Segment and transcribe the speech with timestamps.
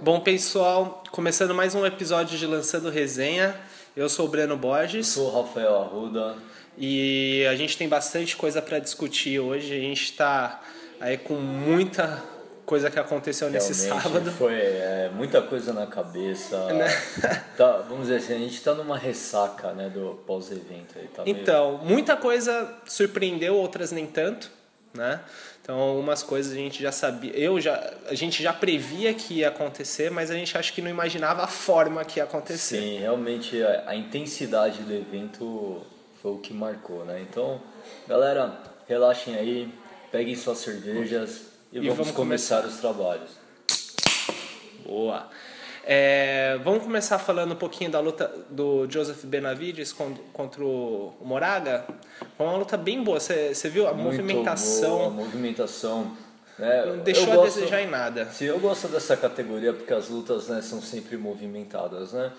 [0.00, 3.54] Bom, pessoal, começando mais um episódio de Lançando Resenha.
[3.96, 5.06] Eu sou o Breno Borges.
[5.08, 6.36] Sou o Rafael Arruda.
[6.76, 9.74] E a gente tem bastante coisa para discutir hoje.
[9.74, 10.60] A gente está
[11.00, 12.22] aí com muita
[12.66, 14.30] coisa que aconteceu nesse Realmente sábado.
[14.32, 16.56] Foi é, muita coisa na cabeça.
[16.74, 16.88] Né?
[17.56, 20.94] Tá, vamos dizer assim, a gente está numa ressaca né, do pós-evento.
[21.14, 24.50] Tá meio- Então, muita coisa surpreendeu, outras nem tanto,
[24.92, 25.20] né?
[25.64, 29.48] Então, algumas coisas a gente já sabia, eu já, a gente já previa que ia
[29.48, 32.82] acontecer, mas a gente acha que não imaginava a forma que ia acontecer.
[32.82, 35.80] Sim, realmente a, a intensidade do evento
[36.20, 37.24] foi o que marcou, né?
[37.26, 37.62] Então,
[38.06, 39.72] galera, relaxem aí,
[40.12, 43.30] peguem suas cervejas e, E vamos, vamos começar os trabalhos.
[44.84, 45.30] Boa.
[45.86, 51.84] É, vamos começar falando um pouquinho da luta do Joseph Benavides con- contra o Moraga.
[52.38, 53.20] Foi uma luta bem boa.
[53.20, 55.10] Você viu a Muito boa, a movimentação?
[55.10, 56.16] movimentação.
[56.58, 56.84] Né?
[56.86, 58.26] Não deixou a gosto- desejar em nada.
[58.26, 62.30] Sim, eu gosto dessa categoria porque as lutas né, são sempre movimentadas, né?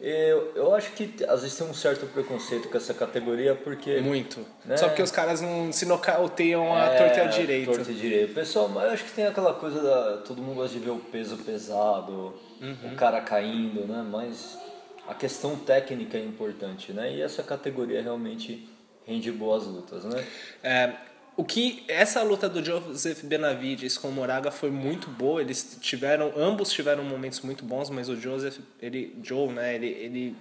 [0.00, 4.00] Eu, eu acho que às vezes tem um certo preconceito com essa categoria porque...
[4.00, 4.44] Muito.
[4.64, 4.76] Né?
[4.76, 7.72] Só porque os caras não se nocauteiam a é, torta e a direito.
[7.72, 8.34] Torta e direito.
[8.34, 10.16] Pessoal, mas eu acho que tem aquela coisa da...
[10.18, 12.92] Todo mundo gosta de ver o peso pesado, Uhum.
[12.92, 14.04] o cara caindo, né?
[14.10, 14.58] Mas
[15.06, 17.12] a questão técnica é importante, né?
[17.12, 18.66] E essa categoria realmente
[19.06, 20.24] rende boas lutas, né?
[20.62, 20.92] É,
[21.36, 25.40] o que essa luta do Joseph Benavides com o Moraga foi muito boa.
[25.40, 29.74] Eles tiveram, ambos tiveram momentos muito bons, mas o Joseph, ele, Joe, né?
[29.74, 30.36] Ele, ele,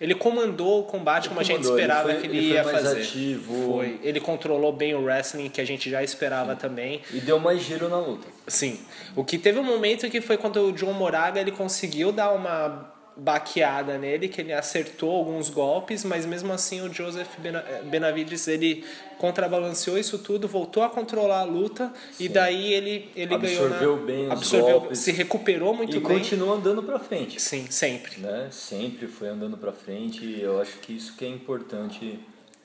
[0.00, 2.56] ele comandou o combate como a gente comandou, ele esperava foi- que ele, ele foi
[2.56, 3.00] ia mais fazer.
[3.00, 3.72] ativo.
[3.72, 4.00] Foi.
[4.02, 7.00] Ele controlou bem o wrestling que a gente já esperava também.
[7.12, 8.26] E deu mais giro na luta.
[8.48, 8.78] Sim.
[9.16, 12.91] O que teve um momento que foi quando o John Moraga ele conseguiu dar uma
[13.16, 18.84] baqueada nele, que ele acertou alguns golpes, mas mesmo assim o Joseph Bena- Benavides ele
[19.18, 24.04] contrabalanceou isso tudo, voltou a controlar a luta e daí ele ele Absorveu ganhou na,
[24.04, 24.98] bem os absorveu, golpes.
[24.98, 26.18] se recuperou muito E bem.
[26.18, 27.40] continua andando pra frente.
[27.40, 28.18] Sim, sempre.
[28.20, 28.48] né?
[28.50, 32.18] Sempre foi andando pra frente e eu acho que isso que é importante,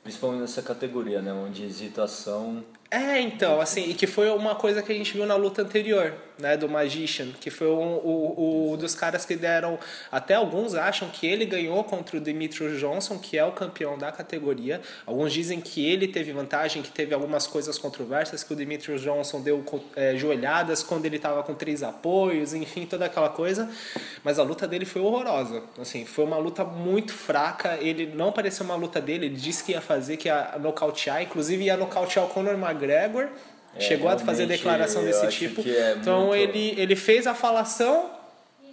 [0.03, 1.31] principalmente nessa categoria, né?
[1.33, 5.35] Onde hesitação É, então, assim, e que foi uma coisa que a gente viu na
[5.35, 9.77] luta anterior, né, do Magician, que foi um, o, o dos caras que deram,
[10.09, 14.11] até alguns acham que ele ganhou contra o Demetrius Johnson, que é o campeão da
[14.11, 14.81] categoria.
[15.05, 19.41] Alguns dizem que ele teve vantagem, que teve algumas coisas controversas, que o Demetrius Johnson
[19.41, 19.65] deu
[19.95, 23.69] é, joelhadas quando ele estava com três apoios, enfim, toda aquela coisa.
[24.23, 27.77] Mas a luta dele foi horrorosa, assim, foi uma luta muito fraca.
[27.81, 31.65] Ele não pareceu uma luta dele, ele disse que ia fazer, que ia nocautear, inclusive
[31.65, 32.76] ia nocautear o Conor McGregor.
[33.75, 35.61] É, Chegou a fazer declaração desse tipo.
[35.67, 38.09] é então muito- ele, ele fez a falação,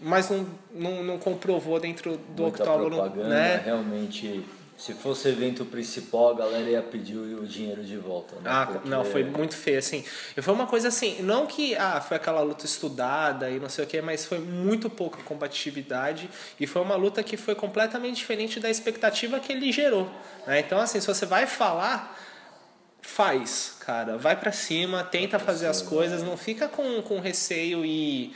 [0.01, 3.61] mas não, não, não comprovou dentro do muita octógono, né?
[3.65, 4.45] realmente.
[4.77, 8.43] Se fosse evento principal, a galera ia pedir o o dinheiro de volta, né?
[8.47, 10.03] Ah, Porque- não, foi muito feio, assim.
[10.37, 13.85] E foi uma coisa assim, não que ah, foi aquela luta estudada e não sei
[13.85, 16.29] o que, mas foi muito pouca combatividade
[16.59, 20.11] e foi uma luta que foi completamente diferente da expectativa que ele gerou.
[20.47, 20.59] Né?
[20.61, 22.19] Então, assim, se você vai falar,
[23.05, 24.17] faz, cara.
[24.17, 28.35] Vai pra cima, tenta fazer as coisas, não fica com, com receio e.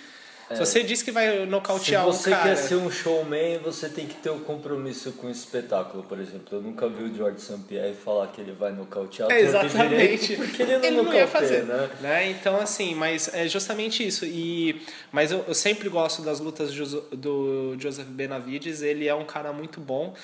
[0.50, 2.48] Se você diz que vai Se nocautear você um cara.
[2.48, 6.46] quer ser um showman, você tem que ter um compromisso com o espetáculo, por exemplo.
[6.52, 7.58] Eu nunca vi o George St.
[7.68, 10.36] Pierre falar que ele vai nocautear É, exatamente.
[10.36, 11.90] porque ele não, ia nocauteia, fazer, né?
[12.00, 12.30] né?
[12.30, 14.24] Então, assim, mas é justamente isso.
[14.24, 14.80] E,
[15.12, 18.80] mas eu, eu sempre gosto das lutas do, do Joseph Benavides.
[18.80, 20.14] Ele é um cara muito bom.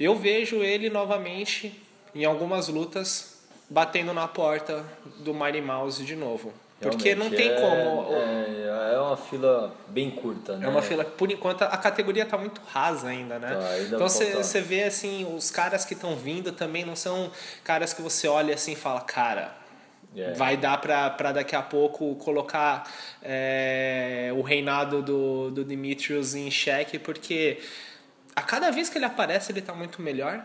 [0.00, 1.72] Eu vejo ele novamente
[2.16, 3.37] em algumas lutas
[3.68, 4.84] batendo na porta
[5.18, 6.52] do Mighty Mouse de novo.
[6.80, 8.14] Porque não tem é- como.
[8.14, 10.66] É, é uma fila bem curta, né?
[10.66, 13.48] É uma fila, por enquanto a categoria tá muito rasa ainda, né?
[13.52, 17.32] Tá, ainda então você vê assim, os caras que estão vindo também não são
[17.64, 19.52] caras que você olha assim e fala, cara,
[20.16, 20.32] É.
[20.34, 22.88] vai dar pra, pra daqui a pouco colocar
[23.22, 27.58] é, o reinado do, do Demetrius em xeque, porque
[28.36, 30.40] a cada vez que ele aparece ele tá muito melhor.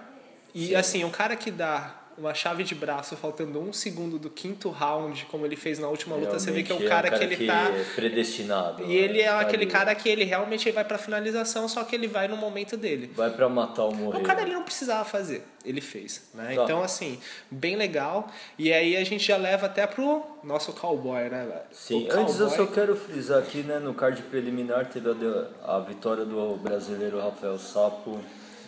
[0.55, 4.69] E assim, um cara que dá uma chave de braço faltando um segundo do quinto
[4.69, 7.23] round, como ele fez na última luta, você vê que é um Realmente cara, que
[7.33, 7.69] ele tá.
[7.69, 8.83] é predestinado.
[8.85, 9.71] E ele é Tá aquele ali.
[9.71, 13.11] cara que ele realmente vai pra finalização, só que ele vai no momento dele.
[13.15, 14.19] Vai pra matar ou morrer.
[14.19, 16.53] O cara ele não precisava fazer, ele fez, né?
[16.55, 16.63] Tá.
[16.63, 18.27] Então assim, bem legal.
[18.57, 21.45] E aí a gente já leva até pro nosso cowboy, né?
[21.47, 21.61] velho?
[21.71, 25.79] Sim, O antes eu só quero frisar aqui, né, no card preliminar teve a, a
[25.79, 28.19] vitória do brasileiro Rafael Sapo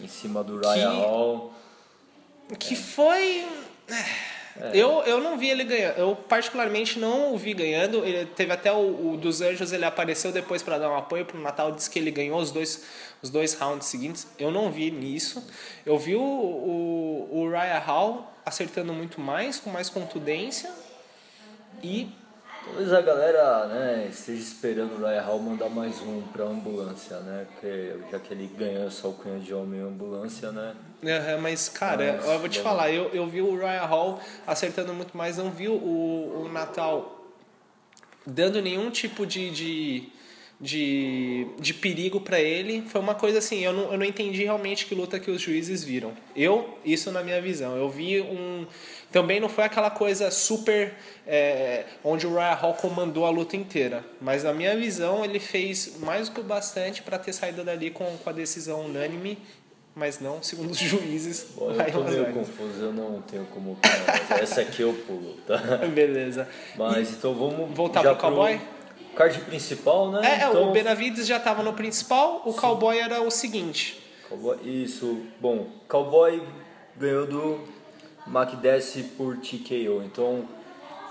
[0.01, 1.53] em cima do Ryan Hall.
[2.59, 3.45] Que foi
[3.89, 5.97] é, Eu, eu não vi ele ganhando.
[5.97, 8.05] Eu particularmente não o vi ganhando.
[8.05, 11.39] Ele teve até o, o dos Anjos, ele apareceu depois para dar um apoio pro
[11.39, 12.85] Natal, disse que ele ganhou os dois,
[13.21, 14.27] os dois rounds seguintes.
[14.39, 15.45] Eu não vi nisso.
[15.85, 20.71] Eu vi o, o, o Raya Hall acertando muito mais, com mais contundência.
[21.83, 22.09] E
[22.65, 27.45] Talvez a galera né, esteja esperando o Ryan Hall mandar mais um pra ambulância, né?
[27.51, 30.73] Porque, já que ele ganhou essa alcunha de homem ambulância, né?
[31.41, 32.63] Mas, cara, Mas, eu vou te bom.
[32.63, 37.23] falar, eu, eu vi o Ryan Hall acertando muito mais, não vi o, o Natal
[38.25, 40.09] dando nenhum tipo de, de,
[40.59, 42.83] de, de perigo pra ele.
[42.87, 45.83] Foi uma coisa assim, eu não, eu não entendi realmente que luta que os juízes
[45.83, 46.13] viram.
[46.35, 48.65] Eu, isso na minha visão, eu vi um.
[49.11, 50.93] Também não foi aquela coisa super.
[51.27, 54.03] é, onde o Ryan Hall comandou a luta inteira.
[54.21, 57.91] Mas na minha visão, ele fez mais do que o bastante pra ter saído dali
[57.91, 59.37] com, com a decisão unânime.
[59.95, 61.47] Mas não, segundo os juízes.
[61.55, 63.77] Bom, eu tô meio confuso, eu não tenho como
[64.41, 65.57] essa aqui eu pulo, tá?
[65.87, 66.49] Beleza.
[66.75, 68.59] Mas então vamos Voltar pro cowboy?
[69.15, 70.21] Card principal, né?
[70.23, 74.01] É, é, então, o Benavides já estava no principal, o cowboy era o seguinte.
[74.29, 76.41] Cowboy, isso, bom, Cowboy
[76.97, 77.63] ganhou do
[78.27, 80.47] McDessie por TKO, então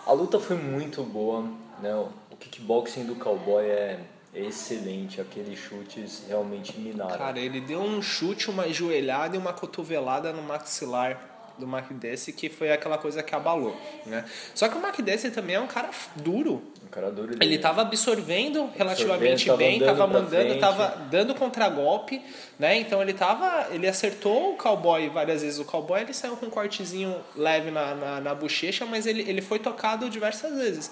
[0.07, 1.49] a luta foi muito boa,
[1.81, 1.95] né?
[1.95, 4.01] O kickboxing do Cowboy é
[4.35, 7.17] excelente, aqueles chutes realmente minaram.
[7.17, 12.49] Cara, ele deu um chute, uma joelhada e uma cotovelada no maxilar do McDessie, que
[12.49, 14.25] foi aquela coisa que abalou, né?
[14.55, 16.63] Só que o McDessie também é um cara duro.
[16.85, 20.55] Um cara duro Ele estava absorvendo relativamente tava bem, pra mandando, frente.
[20.55, 22.23] estava dando contragolpe,
[22.59, 22.77] né?
[22.77, 25.59] Então ele tava, ele acertou o cowboy várias vezes.
[25.59, 29.41] O cowboy ele saiu com um cortezinho leve na, na, na bochecha, mas ele, ele
[29.41, 30.91] foi tocado diversas vezes.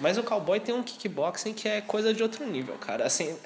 [0.00, 3.04] Mas o cowboy tem um kickboxing que é coisa de outro nível, cara.
[3.04, 3.36] Assim,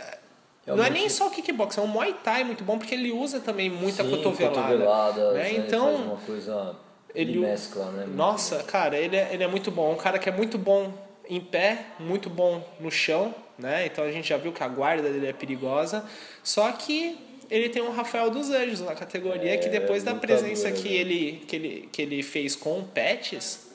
[0.66, 1.00] não é Realmente.
[1.00, 4.02] nem só o kickboxing, é um Muay Thai muito bom porque ele usa também muita
[4.02, 4.60] Sim, cotovelada.
[4.62, 5.42] cotoveladas, né?
[5.42, 5.50] né?
[5.54, 6.76] Ele Então, faz uma coisa,
[7.14, 8.04] ele, ele- mescla, né?
[8.06, 8.66] Muito nossa, bem.
[8.66, 9.92] cara, ele é, ele é muito bom.
[9.92, 10.92] Um cara que é muito bom
[11.28, 13.86] em pé, muito bom no chão, né?
[13.86, 16.04] Então a gente já viu que a guarda dele é perigosa.
[16.42, 17.18] Só que
[17.50, 20.94] ele tem o Rafael dos Anjos na categoria, É, que depois da presença que né?
[20.94, 23.66] ele, que, ele, que ele fez com o Pets,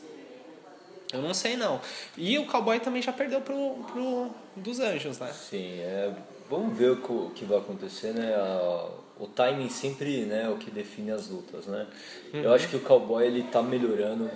[1.14, 1.80] eu não sei não.
[2.18, 5.32] E o Cowboy também já perdeu pro, pro dos Anjos, né?
[5.32, 6.12] Sim, é,
[6.50, 8.34] vamos ver o que, vai acontecer, né?
[8.36, 11.86] A- o timing sempre né, é o que define as lutas, né?
[12.34, 12.42] Uhum.
[12.42, 14.30] Eu acho que o Cowboy ele tá melhorando,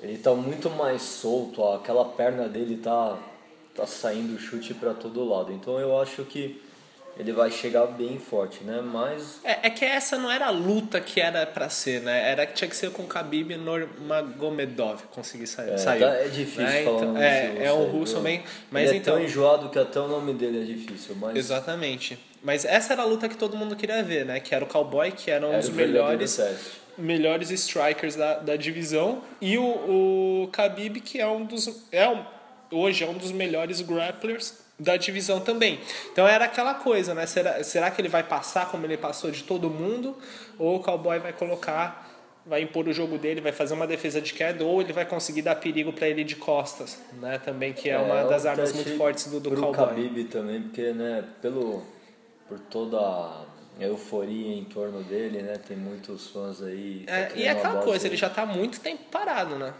[0.00, 3.18] ele tá muito mais solto, ó, aquela perna dele tá,
[3.74, 5.52] tá saindo chute para todo lado.
[5.52, 6.62] Então eu acho que
[7.18, 8.80] ele vai chegar bem forte, né?
[8.82, 12.30] Mas É, é que essa não era a luta que era pra ser, né?
[12.30, 15.70] Era que tinha que ser com Khabib Nurmagomedov conseguir sair.
[15.70, 16.84] é, saiu, tá- é difícil né?
[16.84, 19.98] falar Então, é, é um russo bem, mas ele é então tão enjoado que até
[20.00, 22.18] o nome dele é difícil, mas exatamente.
[22.42, 24.38] Mas essa era a luta que todo mundo queria ver, né?
[24.38, 26.38] Que era o Cowboy, que era um era dos melhores
[26.98, 32.24] melhores strikers da, da divisão e o, o Khabib que é um dos é um,
[32.70, 35.80] hoje é um dos melhores grapplers da divisão também.
[36.12, 37.26] Então era aquela coisa, né?
[37.26, 40.16] Será, será que ele vai passar como ele passou de todo mundo
[40.58, 42.06] ou o Cowboy vai colocar
[42.46, 45.42] vai impor o jogo dele, vai fazer uma defesa de queda ou ele vai conseguir
[45.42, 47.38] dar perigo para ele de costas, né?
[47.38, 49.86] Também que é, uma um das armas muito fortes do, do pro Cowboy.
[49.86, 51.82] Khabib também, porque, né, pelo,
[52.48, 53.44] por toda a
[53.80, 57.04] euforia em torno dele, né, tem muitos fãs aí.
[57.08, 59.74] É, e é aquela coisa, ele já tá há muito tempo parado, né?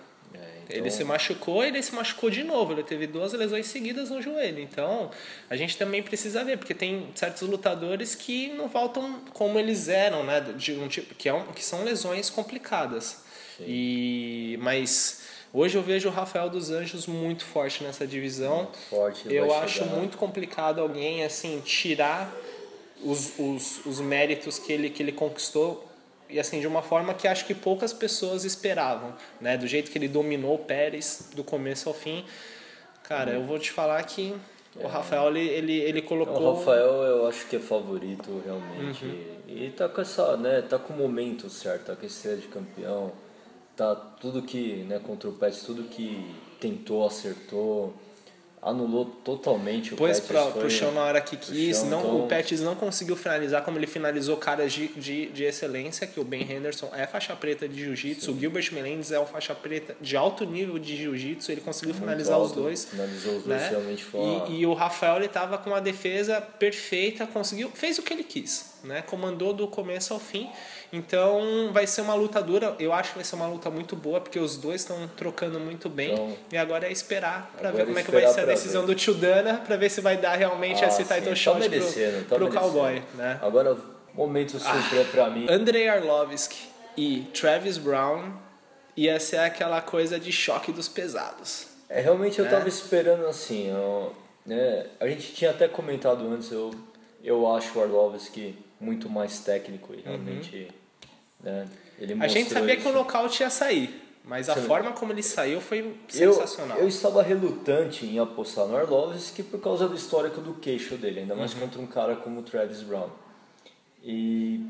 [0.69, 2.73] Então, Ele se machucou e ele se machucou de novo.
[2.73, 4.61] Ele teve duas lesões seguidas no joelho.
[4.61, 5.11] Então,
[5.49, 10.25] a gente também precisa ver, porque tem certos lutadores que não voltam como eles eram,
[10.25, 10.41] né?
[10.41, 13.25] De um tipo, que, é um, que são lesões complicadas.
[13.61, 15.23] E, mas
[15.53, 18.65] hoje eu vejo o Rafael dos Anjos muito forte nessa divisão.
[18.65, 19.97] Muito forte, Eu acho chegar.
[19.97, 22.35] muito complicado alguém assim tirar
[23.03, 25.86] os, os, os méritos que ele, que ele conquistou
[26.29, 29.57] e assim de uma forma que acho que poucas pessoas esperavam, né?
[29.57, 32.25] Do jeito que ele dominou o Pérez do começo ao fim.
[33.03, 34.35] Cara, eu vou te falar que
[34.75, 39.05] o Rafael ele, ele, ele colocou O Rafael eu acho que é favorito realmente.
[39.05, 39.37] Uhum.
[39.49, 42.49] E tá com essa, né, tá com o momento certo, tá com a estreia de
[42.49, 43.13] campeão.
[43.77, 47.95] Tá tudo que, né, contra o Pets, tudo que tentou, acertou,
[48.67, 51.79] anulou totalmente o pra, foi pro chão na hora que quis.
[51.79, 55.45] chão, não, então- O Pettis não conseguiu finalizar como ele finalizou caras de, de, de
[55.45, 59.27] excelência, que o Ben Henderson é faixa preta de jiu-jitsu, o Gilbert Melendez é um
[59.27, 62.85] faixa preta de alto nível de jiu-jitsu, ele conseguiu muito finalizar os alto, dois.
[62.87, 63.69] Finalizou os dois né?
[63.71, 68.03] realmente foi E, e o Rafael ele tava com uma defesa perfeita, conseguiu, fez o
[68.03, 69.03] que ele quis, né?
[69.03, 70.49] Comandou do começo ao fim.
[70.93, 72.75] Então vai ser uma luta dura.
[72.79, 75.89] Eu acho que vai ser uma luta muito boa porque os dois estão trocando muito
[75.89, 76.13] bem.
[76.13, 78.89] Então, e agora é esperar para ver como é que vai ser a decisão ver.
[78.89, 81.59] do Tio Dana, para ver se vai dar realmente Ah, esse sim, title tá shot
[81.59, 82.73] merecendo, pro, tá pro merecendo.
[82.73, 83.39] cowboy, né?
[83.43, 83.77] Agora,
[84.15, 85.47] momento surpresa pra mim.
[85.51, 88.33] Andrei Arlovski e Travis Brown
[88.97, 91.67] ia ser aquela coisa de choque dos pesados.
[91.89, 92.51] É, realmente eu né?
[92.51, 94.09] tava esperando assim, ó,
[94.45, 94.87] né?
[94.99, 96.71] A gente tinha até comentado antes, eu,
[97.23, 100.69] eu acho o Arlovski muito mais técnico e realmente,
[101.43, 101.67] né?
[101.99, 102.23] Ele Uhum.
[102.23, 102.99] A gente sabia que o isso.
[102.99, 105.79] nocaute ia sair, Mas a Você- forma como ele saiu foi
[106.15, 106.79] Eu, sensacional.
[106.79, 111.35] eu estava relutante em apostar no Arlovski por causa do histórico do queixo dele, ainda
[111.35, 111.39] Uhum.
[111.39, 113.09] mais contra um cara como o Travis Brown.
[114.03, 114.61] E,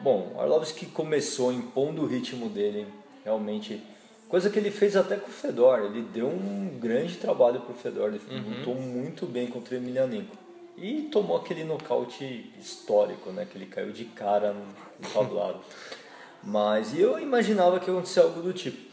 [0.00, 2.86] bom, o Arlovski começou impondo o ritmo dele,
[3.24, 3.80] realmente.
[4.28, 5.78] Coisa que ele fez até com o Fedor.
[5.84, 8.08] Ele deu um grande trabalho pro Fedor.
[8.08, 8.58] Ele Uhum.
[8.58, 10.36] lutou muito bem contra o Emelianenko.
[10.76, 13.46] E tomou aquele nocaute histórico, né?
[13.50, 15.60] Que ele caiu de cara no, tablado.
[16.42, 18.84] Mas eu imaginava que ia acontecer algo do tipo.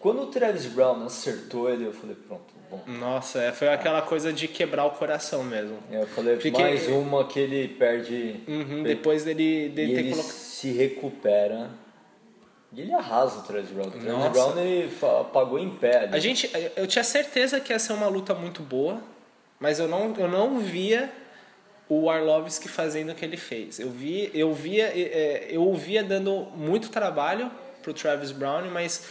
[0.00, 2.82] Quando o Travis Brown acertou ele, eu falei, pronto, bom.
[2.86, 5.78] Nossa, é, foi aquela coisa de quebrar o coração mesmo.
[5.90, 8.40] Eu falei, Porque- mais uma que ele perde.
[8.46, 10.32] Uhum, depois dele, e dele ter ele colocado.
[10.32, 11.70] se recupera.
[12.72, 13.86] E ele arrasa o Travis Brown.
[13.86, 14.32] O Travis.
[14.32, 16.00] Brown ele apagou em pé.
[16.00, 16.14] ali.
[16.14, 19.00] A gente, eu tinha certeza que ia ser uma luta muito boa,
[19.60, 21.10] mas eu não, eu não via
[21.88, 23.78] o Arlovski fazendo o que ele fez.
[23.78, 27.50] Eu vi, eu via, é, eu o via dando muito trabalho
[27.82, 29.06] pro Travis Brown, mas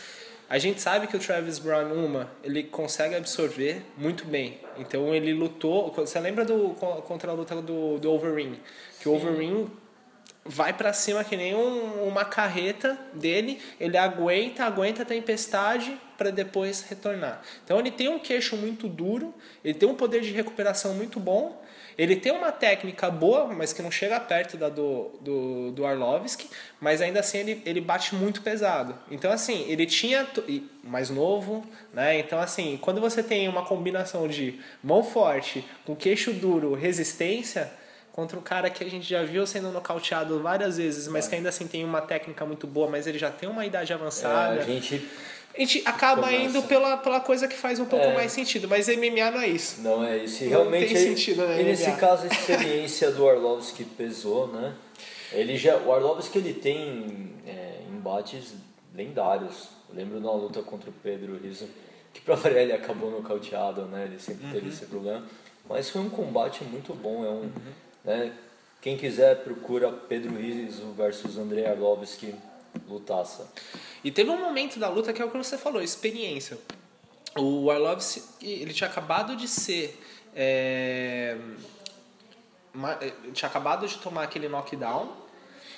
[0.50, 4.60] a gente sabe que o Travis Brown uma, ele consegue absorver muito bem.
[4.78, 5.92] Então ele lutou.
[5.92, 6.70] Você lembra do
[7.08, 8.60] contra a luta do, do Overeem?
[9.00, 9.72] Que o Overeem
[10.44, 16.29] vai pra cima que nem um- uma carreta dele, ele aguenta, aguenta a tempestade para
[16.31, 17.41] depois retornar.
[17.63, 21.62] Então ele tem um queixo muito duro, ele tem um poder de recuperação muito bom,
[21.98, 26.50] ele tem uma técnica boa, mas que não chega perto da do, do, do Arlovski,
[26.79, 28.98] mas ainda assim ele, ele bate muito pesado.
[29.10, 30.27] Então assim, ele tinha
[30.84, 32.19] mais novo, né?
[32.19, 37.72] Então assim, quando você tem uma combinação de mão forte com queixo duro, resistência,
[38.12, 41.50] contra um cara que a gente já viu sendo nocauteado várias vezes, mas que ainda
[41.50, 44.62] assim tem uma técnica muito boa, mas ele já tem uma idade É, avançada.
[44.62, 45.05] a gente
[45.56, 46.44] A gente acaba Começa.
[46.44, 48.14] indo pela, pela coisa que faz um pouco É.
[48.14, 49.82] mais sentido, mas MMA não é isso.
[49.82, 50.44] Não é isso.
[50.44, 54.76] E Não realmente, tem sentido, né, e nesse caso, a experiência do Arlovski pesou, né?
[55.32, 58.54] Ele já, o Arlovski ele tem é, embates
[58.94, 59.70] lendários.
[59.90, 61.68] Eu lembro na luta contra o Pedro Rizzo,
[62.14, 64.06] que pra variar ele acabou nocauteado, né?
[64.10, 64.52] Ele sempre Uhum.
[64.52, 65.24] teve esse problema.
[65.70, 67.26] Mas foi um combate muito bom.
[67.26, 67.52] É um, Uhum.
[68.04, 68.32] né?
[68.82, 72.36] Quem quiser procura Pedro Rizzo versus Andrei Arlovski,
[72.88, 73.51] lutaça.
[74.03, 76.58] E teve um momento da luta que é o que você falou, experiência.
[77.38, 80.00] O Arlovski, ele tinha acabado de ser...
[80.36, 81.38] é,
[83.01, 85.10] ele tinha acabado de tomar aquele knockdown,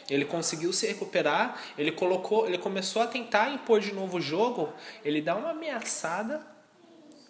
[0.10, 4.74] ele conseguiu se recuperar, ele colocou, ele começou a tentar impor de novo o jogo,
[5.04, 6.46] ele dá uma ameaçada,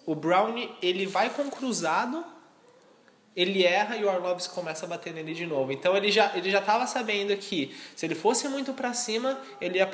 [0.05, 2.23] o Brown ele vai com cruzado,
[3.37, 5.71] ele erra e o Arlovski começa a bater nele de novo.
[5.71, 9.77] Então ele já ele já estava sabendo que se ele fosse muito para cima, ele
[9.77, 9.87] ia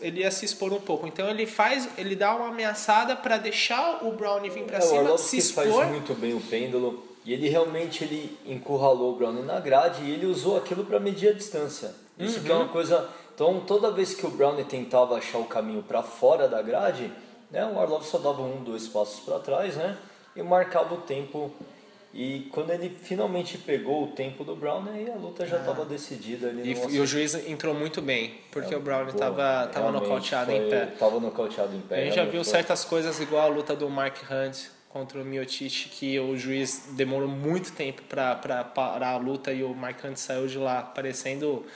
[0.00, 1.06] ele ia se expor um pouco.
[1.06, 4.82] Então ele faz, ele dá uma ameaçada para deixar o Brown vir para É, o
[4.82, 5.86] cima, se Arlovski faz expor.
[5.88, 10.24] muito bem o pêndulo e ele realmente ele encurralou o Brown na grade e ele
[10.26, 11.94] usou aquilo para medir a distância.
[12.18, 12.62] Isso que é Uhum.
[12.62, 13.06] uma coisa.
[13.34, 17.12] Então toda vez que o Brown tentava achar o caminho para fora da grade,
[17.50, 19.98] né, o Arlovski só dava um, dois passos para trás, né,
[20.34, 21.52] e marcava o tempo.
[22.18, 26.48] E quando ele finalmente pegou o tempo do Brown, aí a luta já estava decidida.
[26.48, 26.88] Ele Ah.
[26.88, 30.70] E, e o juiz entrou muito bem, porque o Brown estava tava nocauteado foi- em
[30.70, 30.86] pé.
[30.98, 32.00] Tava nocauteado em pé.
[32.00, 34.56] A gente já viu foi- certas coisas igual a luta do Mark Hunt
[34.88, 39.74] contra o Miocic, que o juiz demorou muito tempo para parar a luta e o
[39.74, 41.66] Mark Hunt saiu de lá parecendo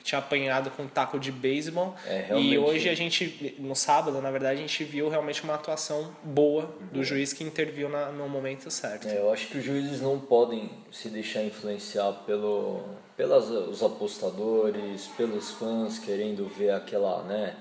[0.00, 1.94] que tinha apanhado com um taco de beisebol.
[2.06, 6.10] É, e hoje a gente, no sábado, na verdade, a gente viu realmente uma atuação
[6.24, 9.06] boa do juiz que interviu na- no momento certo.
[9.06, 12.82] É, eu acho que os juízes não podem se deixar influenciar pelo,
[13.16, 17.54] pelas os apostadores, pelos fãs querendo ver aquela, né,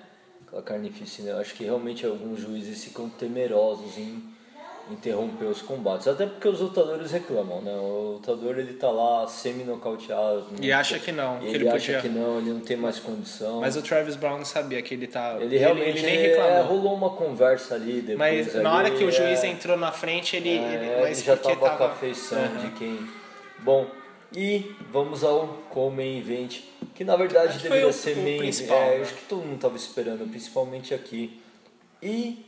[0.47, 1.31] aquela carnificina.
[1.31, 4.23] Eu acho que realmente alguns juízes ficam temerosos em
[4.91, 7.71] interromper os combates, até porque os lutadores reclamam, né?
[7.73, 10.45] O lutador ele tá lá semi-nocauteado.
[10.61, 12.01] E acha que não, e que ele, ele acha podia.
[12.01, 13.61] que não, ele não tem mais condição.
[13.61, 15.37] Mas o Travis Brown sabia que ele tá.
[15.39, 16.63] ele realmente ele nem é, reclamou.
[16.63, 18.17] rolou uma conversa ali depois.
[18.17, 20.57] Mas na ali, hora que o juiz é, entrou na frente, ele.
[20.57, 22.59] é, ele mas ele já porque tava com a tava- feição Aham.
[22.65, 23.07] de quem.
[23.59, 23.87] Bom,
[24.35, 26.59] e vamos ao Come Event,
[26.95, 29.01] que na verdade Acho deveria ser o main principal, é, né?
[29.01, 31.39] acho que todo mundo tava esperando, principalmente aqui.
[32.01, 32.45] E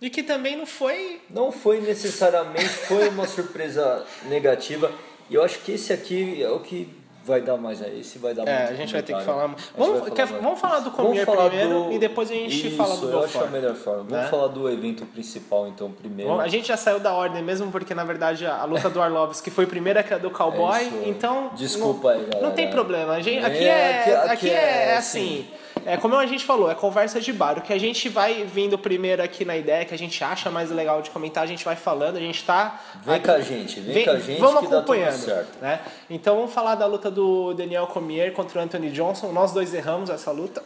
[0.00, 1.20] E que também não foi.
[1.28, 4.90] não foi necessariamente, foi uma surpresa negativa.
[5.28, 6.88] E eu acho que esse aqui é o que
[7.22, 8.00] vai dar mais aí.
[8.00, 9.56] Esse vai dar É, muito a gente vai ter que comentário.
[9.58, 9.72] falar.
[9.76, 12.76] Vamos, vai quer- vamos falar do Comier falar primeiro do- e depois a gente Isso,
[12.78, 14.04] fala do eu acho a melhor forma.
[14.04, 14.28] Vamos Né?
[14.30, 16.32] falar do evento principal então primeiro.
[16.32, 19.50] Bom, A gente já saiu da ordem mesmo, porque na verdade a luta do Arlovski
[19.50, 21.02] foi primeira que a do Cowboy, É isso.
[21.04, 21.50] então.
[21.54, 22.48] Desculpa não, aí, galera.
[22.48, 23.12] Não tem problema.
[23.12, 25.46] A gente, É, aqui, é, aqui- aqui, aqui é, é assim.
[25.86, 27.58] É como a gente falou, é conversa de bar.
[27.58, 30.70] O que a gente vai vindo primeiro aqui na ideia, que a gente acha mais
[30.70, 32.80] legal de comentar, a gente vai falando, a gente tá.
[33.04, 35.46] Vem aqui, com a gente, vem, vem com a gente vamos acompanhando.
[35.60, 35.80] Né?
[36.08, 39.32] Então vamos falar da luta do Daniel Cormier contra o Anthony Johnson.
[39.32, 40.62] Nós dois erramos essa luta.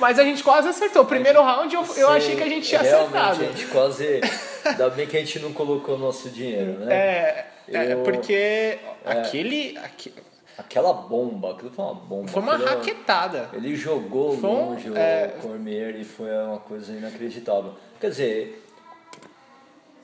[0.00, 1.02] Mas a gente quase acertou.
[1.02, 3.42] O primeiro round eu, eu achei que a gente tinha Realmente, acertado.
[3.42, 4.20] a gente quase.
[4.64, 6.94] Ainda bem que a gente não colocou nosso dinheiro, né?
[6.94, 10.12] É, é Eu- porque aquele, aque-
[10.58, 12.28] Aquela bomba, aquilo foi uma bomba.
[12.28, 13.50] foi uma aquilo- raquetada.
[13.52, 17.74] Ele jogou Foi longe é- o Cormier e foi uma coisa inacreditável.
[18.00, 18.64] Quer dizer,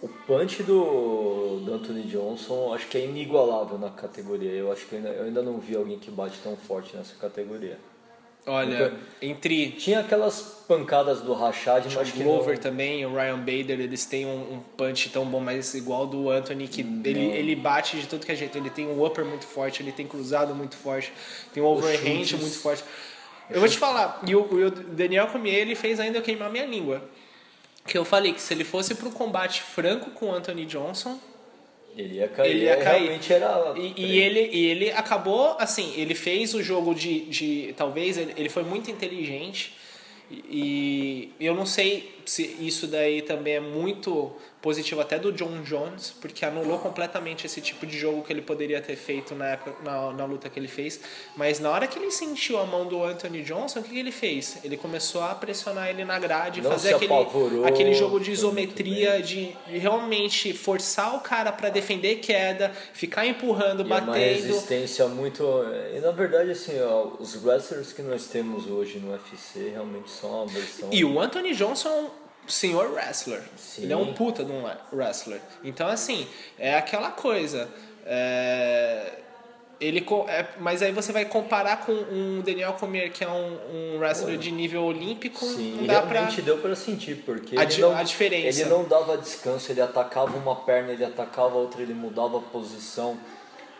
[0.02, 4.50] o punch do, do Anthony Johnson acho que é inigualável na categoria.
[4.50, 7.14] Eu acho que eu ainda, eu ainda não vi alguém que bate tão forte nessa
[7.16, 7.78] categoria.
[8.44, 13.80] Olha, entre Tinha aquelas pancadas do Rashad, mas o Glover não, também, o Ryan Bader,
[13.80, 17.96] eles têm um, um punch tão bom, mas igual do Anthony, que ele, ele bate
[17.98, 18.58] de tudo que é jeito.
[18.58, 21.12] Ele tem um upper muito forte, ele tem cruzado muito forte,
[21.54, 22.82] tem um overhand muito forte.
[23.48, 26.50] Eu vou te falar, e o, e o Daniel Cormier, ele fez ainda eu queimar
[26.50, 27.02] minha língua.
[27.86, 31.18] Que eu falei que se ele fosse pro combate franco com o Anthony Johnson,
[31.96, 32.50] ele ia cair.
[32.50, 33.02] Ele ia cair.
[33.02, 33.74] Realmente era.
[33.76, 37.20] E, e ele, e ele acabou, assim, ele fez o jogo de.
[37.26, 39.74] de talvez ele, ele foi muito inteligente.
[40.30, 42.21] E, eu não sei se
[42.60, 47.84] isso daí também é muito positivo até do John Jones, porque anulou completamente esse tipo
[47.84, 51.00] de jogo que ele poderia ter feito na, época, na, na luta que ele fez.
[51.36, 54.12] Mas na hora que ele sentiu a mão do Anthony Johnson, o que, que ele
[54.12, 54.58] fez?
[54.62, 59.20] Ele começou a pressionar ele na grade, Não fazer aquele, apavorou, aquele jogo de isometria,
[59.20, 64.14] de, realmente forçar o cara para defender queda, ficar empurrando, E é uma batendo.
[64.14, 65.42] resistência muito.
[65.92, 70.30] E na verdade, assim, ó, os wrestlers que nós temos hoje no UFC realmente são
[70.30, 70.88] uma versão.
[70.92, 72.10] E o Anthony Johnson
[72.46, 73.42] senhor wrestler.
[73.56, 73.82] Sim.
[73.84, 75.40] Ele é um puta de um wrestler.
[75.64, 76.26] Então, assim,
[76.58, 77.68] é aquela coisa.
[78.04, 79.18] é,
[79.80, 83.58] Ele, co- é, mas aí você vai comparar com um Daniel Cormier, que é um,
[83.96, 86.44] um wrestler de nível olímpico, Sim, não dá realmente pra...
[86.44, 88.60] deu pra sentir, porque A ele não, a diferença.
[88.60, 93.18] ele não dava descanso, ele atacava uma perna, ele atacava outra, ele mudava a posição,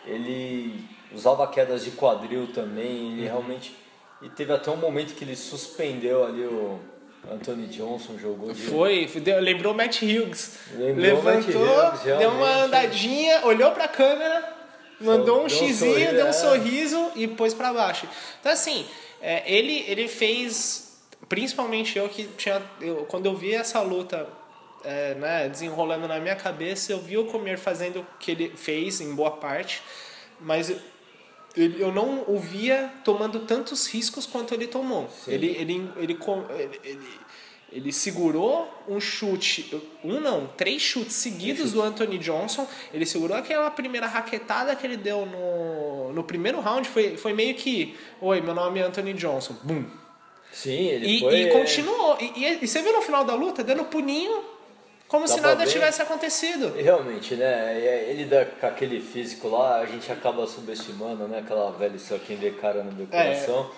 [0.04, 3.12] ele usava quedas de quadril também, Uhum.
[3.12, 3.76] ele realmente.
[4.20, 6.80] E teve até um momento que ele suspendeu ali o
[7.30, 8.62] Anthony Johnson, jogou de.
[8.62, 10.58] Foi, deu- lembrou o Matt Hughes.
[10.74, 14.52] Lembrou o Matt Levantou, Hughes, deu uma andadinha, olhou pra câmera,
[15.00, 16.32] mandou um um xizinho, sorriso, deu um é.
[16.32, 18.08] sorriso e pôs pra baixo.
[18.40, 18.84] Então assim,
[19.20, 24.28] é, ele, ele fez, principalmente eu que tinha, eu, quando eu vi essa luta
[24.84, 29.00] é, né, desenrolando na minha cabeça, eu vi o Comer fazendo o que ele fez
[29.00, 29.80] em boa parte,
[30.40, 30.74] mas
[31.56, 35.08] ele- eu não o via tomando tantos riscos quanto ele tomou.
[35.28, 36.18] Ele, ele, ele,
[36.84, 37.08] ele,
[37.70, 42.66] ele segurou um chute, um não, três chutes seguidos do Anthony Johnson.
[42.92, 46.86] Ele segurou aquela primeira raquetada que ele deu no, no primeiro round.
[46.88, 49.56] Foi, foi meio que: Oi, meu nome é Anthony Johnson.
[49.62, 49.84] Bum.
[50.52, 51.34] Sim, ele E, foi.
[51.44, 52.18] e continuou.
[52.20, 54.42] E, e, e você viu no final da luta, dando puninho,
[55.12, 55.70] como se Dá nada ver.
[55.70, 56.72] tivesse acontecido.
[56.74, 57.78] Realmente, né?
[58.08, 61.40] Ele dá, com aquele físico lá, a gente acaba subestimando, né?
[61.40, 63.24] Aquela velha só quem vê cara no meu É.
[63.24, 63.70] coração.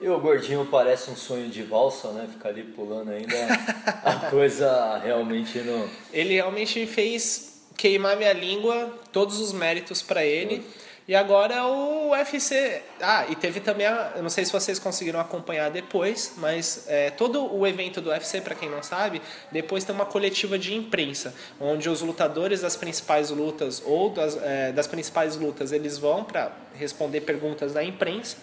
[0.00, 2.26] E o gordinho parece um sonho de valsa, né?
[2.30, 3.36] Ficar ali pulando ainda.
[4.04, 5.88] a coisa realmente não.
[6.12, 10.66] Ele realmente fez queimar minha língua, todos os méritos pra ele.
[11.06, 12.80] E agora o UFC.
[13.00, 14.12] Ah, e teve também a.
[14.14, 18.40] Eu não sei se vocês conseguiram acompanhar depois, mas é, todo o evento do UFC,
[18.40, 23.30] pra quem não sabe, depois tem uma coletiva de imprensa, onde os lutadores das principais
[23.30, 28.36] lutas ou das, é, das principais lutas eles vão pra responder perguntas da imprensa.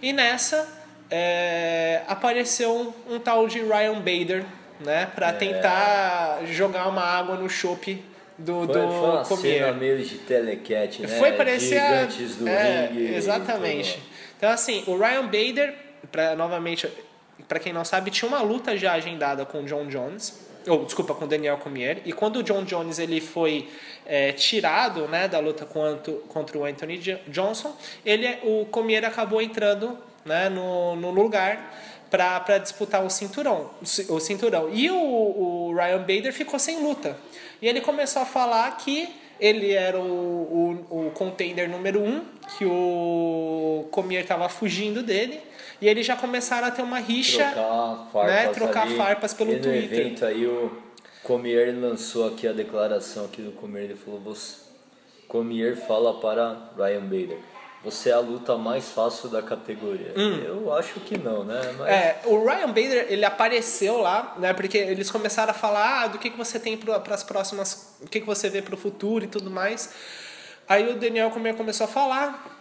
[0.00, 0.68] E nessa
[1.10, 4.44] é, apareceu um, um tal de Ryan Bader,
[4.78, 8.04] né, pra tentar jogar uma água no chope
[8.38, 9.58] do, Foi, do foi uma Cormier.
[9.58, 11.08] cena meio de telecat, né?
[11.08, 13.14] Foi parecer a- Gigantes do é, ringue.
[13.14, 14.02] Exatamente.
[14.36, 15.74] Então assim, o Ryan Bader,
[16.12, 16.88] pra, novamente,
[17.48, 20.44] para quem não sabe, tinha uma luta já agendada com o John Jones.
[20.68, 21.98] Ou, desculpa, com o Daniel Cormier.
[22.04, 23.68] E quando o John Jones ele foi
[24.04, 27.72] é, tirado né, da luta contra, contra o Anthony Jo- Johnson,
[28.04, 31.72] ele, o Cormier acabou entrando né, no, no lugar
[32.10, 34.68] para disputar o cinturão, o ci- o cinturão.
[34.72, 37.16] E o, o Ryan Bader ficou sem luta.
[37.66, 42.24] E ele começou a falar que ele era o, o, o contender número um,
[42.56, 45.40] que o Cormier estava fugindo dele.
[45.80, 47.42] E eles já começaram a ter uma rixa.
[47.42, 48.96] Trocar farpas, né, trocar ali.
[48.96, 49.98] farpas pelo e Twitter.
[49.98, 50.70] evento aí o
[51.24, 54.58] Comier lançou aqui a declaração aqui do Comier, ele falou, você,
[55.26, 57.38] Comier fala para Ryan Bader,
[57.86, 60.12] você é a luta mais fácil da categoria.
[60.16, 61.60] Eu acho que não, né?
[61.78, 61.86] Mas Hum.
[61.86, 64.52] É, o Ryan Bader, ele apareceu lá, né?
[64.52, 68.08] Porque eles começaram a falar ah, do que, que você tem para as próximas, o
[68.08, 69.94] que, que você vê para o futuro e tudo mais.
[70.68, 72.54] Aí o Daniel come- começou a falar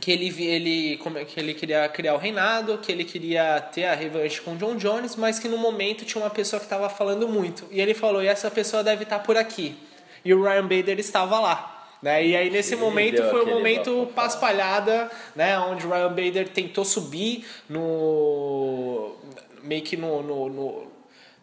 [0.00, 4.40] que ele ele que ele queria criar o reinado, que ele queria ter a revanche
[4.40, 7.66] com o John Jones, mas que no momento tinha uma pessoa que estava falando muito.
[7.70, 9.76] E ele falou: "E essa pessoa deve estar tá por aqui".
[10.24, 11.75] E o Ryan Bader estava lá.
[12.02, 12.26] Né?
[12.26, 16.84] E aí nesse ele momento foi o momento paspalhada, né, onde o Ryan Bader tentou
[16.84, 19.14] subir no
[19.62, 20.86] meio que no, no, no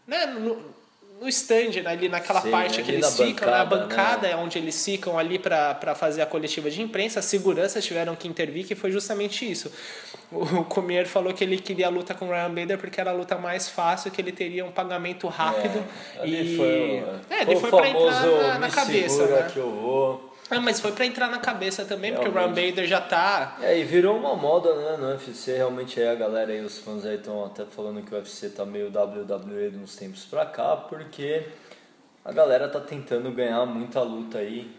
[0.08, 0.74] né, no,
[1.24, 4.36] no stand, né, ali naquela Sim, parte que eles na ficam, bancada, na bancada né?
[4.36, 8.66] onde eles ficam ali para fazer a coletiva de imprensa, as seguranças tiveram que intervir,
[8.66, 9.72] que foi justamente isso.
[10.32, 13.14] O Comier falou que ele queria a luta com o Ryan Bader porque era a
[13.14, 15.84] luta mais fácil, que ele teria um pagamento rápido.
[16.18, 19.28] É, e foi, é, ele foi, foi para entrar na, na cabeça.
[19.28, 19.50] Né?
[19.54, 20.33] Que eu vou.
[20.50, 22.32] Ah, mas foi para entrar na cabeça também, realmente.
[22.32, 23.58] porque o Ram Bader já tá.
[23.62, 25.56] É, e virou uma moda, né, no UFC.
[25.56, 28.66] Realmente aí a galera aí, os fãs aí estão até falando que o UFC tá
[28.66, 31.48] meio WWE de uns tempos pra cá, porque
[32.24, 34.72] a galera tá tentando ganhar muita luta aí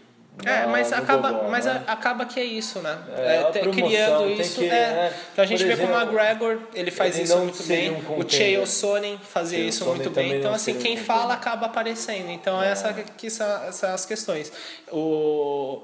[0.45, 1.85] é, mas acaba, Gogol, mas né?
[1.87, 2.99] acaba que é isso, né?
[3.17, 4.61] É, é criando isso.
[4.61, 5.15] Que, é, né?
[5.33, 7.93] Então a gente exemplo, vê como o McGregor, ele faz ele isso muito bem.
[7.93, 10.39] Um o Chael Sonnen fazia Chael isso muito bem.
[10.39, 12.31] Então, assim, quem um fala acaba aparecendo.
[12.31, 12.73] Então, é.
[12.73, 14.53] essa que são, essas as questões.
[14.91, 15.83] O.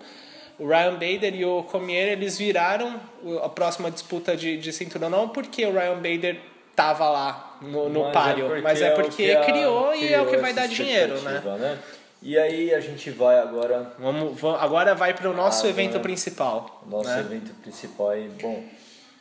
[0.59, 3.01] O Ryan Bader e o Comier, eles viraram
[3.43, 6.39] a próxima disputa de, de cinturão, não porque o Ryan Bader
[6.77, 10.21] tava lá no, no mas é páreo, é mas é porque é criou e é
[10.21, 11.43] o que vai dar dinheiro, né?
[11.59, 11.79] né?
[12.23, 13.95] E aí a gente vai agora.
[13.99, 16.83] Vamos, vamos agora vai para o nosso ah, evento principal.
[16.87, 17.21] Nosso né?
[17.21, 18.63] evento principal aí, bom,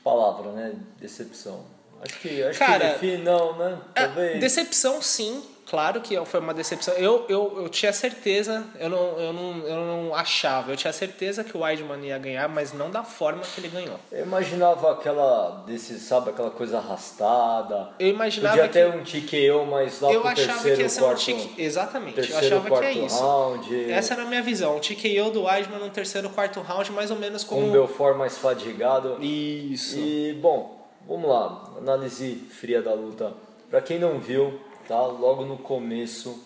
[0.04, 0.74] palavra, né?
[1.00, 1.64] Decepção.
[2.02, 3.78] Acho que, acho Cara, que define, não, né?
[3.96, 4.40] É, Talvez.
[4.40, 6.96] decepção sim, Claro que foi uma decepção.
[6.96, 11.44] Eu, eu, eu tinha certeza, eu não, eu, não, eu não achava, eu tinha certeza
[11.44, 14.00] que o Weidman ia ganhar, mas não da forma que ele ganhou.
[14.12, 17.92] Eu imaginava aquela, desse, sabe, aquela coisa arrastada.
[18.00, 18.74] Eu imaginava Podia que...
[18.74, 21.62] ter um TKO, mas lá eu pro achava terceiro, que ia ser quarto, um tique...
[21.62, 23.20] Exatamente, terceiro, eu achava que é isso.
[23.20, 23.92] Round.
[23.92, 27.18] Essa era a minha visão, o TKO do Weidman no terceiro, quarto round, mais ou
[27.18, 27.68] menos como...
[27.68, 29.24] Um Belfort mais fadigado.
[29.24, 30.00] Isso.
[30.00, 33.34] E, bom, vamos lá, análise fria da luta.
[33.70, 35.00] Pra quem não viu, tá?
[35.00, 36.44] Logo no começo,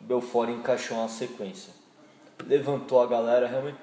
[0.00, 1.72] Belfort encaixou uma sequência.
[2.44, 3.78] Levantou a galera, realmente.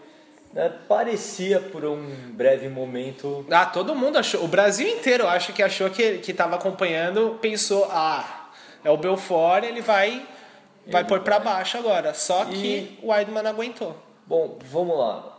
[0.54, 0.69] Né?
[0.88, 3.45] Parecia por um breve momento.
[3.50, 4.43] Ah, todo mundo achou.
[4.43, 8.50] O Brasil inteiro, acho que achou que que estava acompanhando, pensou: ah,
[8.84, 10.28] é o Belfort, ele vai
[10.86, 12.13] vai pôr para baixo agora.
[12.13, 13.00] Só que e...
[13.02, 13.95] o Weidman aguentou.
[14.28, 15.38] Bom, vamos lá.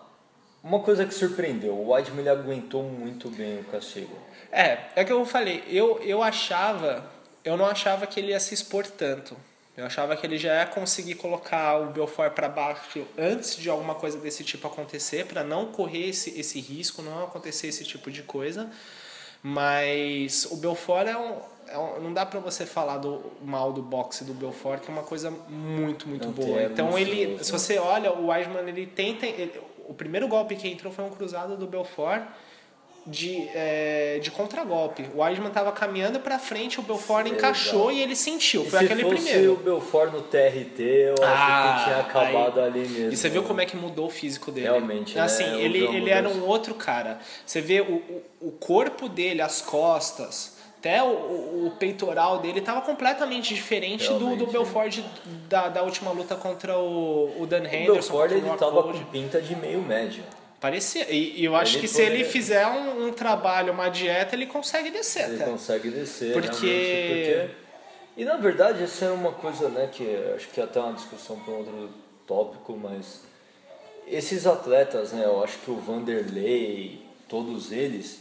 [0.64, 4.16] Uma coisa que surpreendeu, o Weidman ele aguentou muito bem o castigo.
[4.50, 7.04] É, é que eu falei, eu, eu achava
[7.44, 9.37] eu não achava que ele ia se expor tanto.
[9.76, 13.94] Eu achava que ele já ia conseguir colocar o Belfort para baixo antes de alguma
[13.94, 18.22] coisa desse tipo acontecer, para não correr esse, esse risco, não acontecer esse tipo de
[18.22, 18.70] coisa.
[19.42, 23.83] Mas o Belfort é um, é um não dá para você falar do mal do
[23.83, 26.62] boxe do Belfort, que é uma coisa muito, muito não boa.
[26.64, 30.92] Então ele, se você olha, o Weidman ele tenta, ele, o primeiro golpe que entrou
[30.92, 32.22] foi um cruzado do Belfort
[33.06, 35.08] de, é, de contragolpe.
[35.14, 38.64] O Weidman estava caminhando para frente, o Belfort encaixou e ele sentiu.
[38.64, 39.52] Foi e aquele se primeiro.
[39.54, 43.12] o Belfort no TRT, eu ah, acho que tinha acabado aí, ali mesmo.
[43.12, 44.66] E você viu como é que mudou o físico dele.
[44.66, 45.60] Realmente, assim, né?
[45.60, 47.18] ele, ele era um outro cara.
[47.44, 52.80] Você vê o, o, o corpo dele, as costas, até o, o, peitoral dele estava
[52.80, 54.98] completamente diferente do, do Belfort
[55.48, 57.90] da, da última luta contra o, o Dan Henderson.
[57.90, 60.24] O Belfort ele estava com pinta de meio médio.
[60.62, 61.12] Parecia.
[61.12, 64.46] E, e eu acho ele que se ele fizer um, um, trabalho, uma dieta, ele
[64.46, 65.51] consegue descer ele até.
[65.51, 66.48] consegue descer, porque...
[66.51, 67.51] porque...
[68.16, 71.37] E na verdade essa é uma coisa, né, que acho que é até uma discussão
[71.40, 71.90] para um outro
[72.29, 73.22] tópico, mas
[74.07, 78.20] esses atletas, né, eu acho que o Vanderlei, todos eles,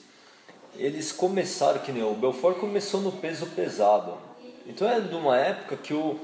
[0.75, 4.17] eles começaram, que nem o Belfort começou no peso pesado.
[4.65, 6.19] Então é de uma época que o,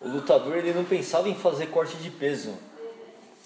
[0.00, 2.58] o lutador ele não pensava em fazer corte de peso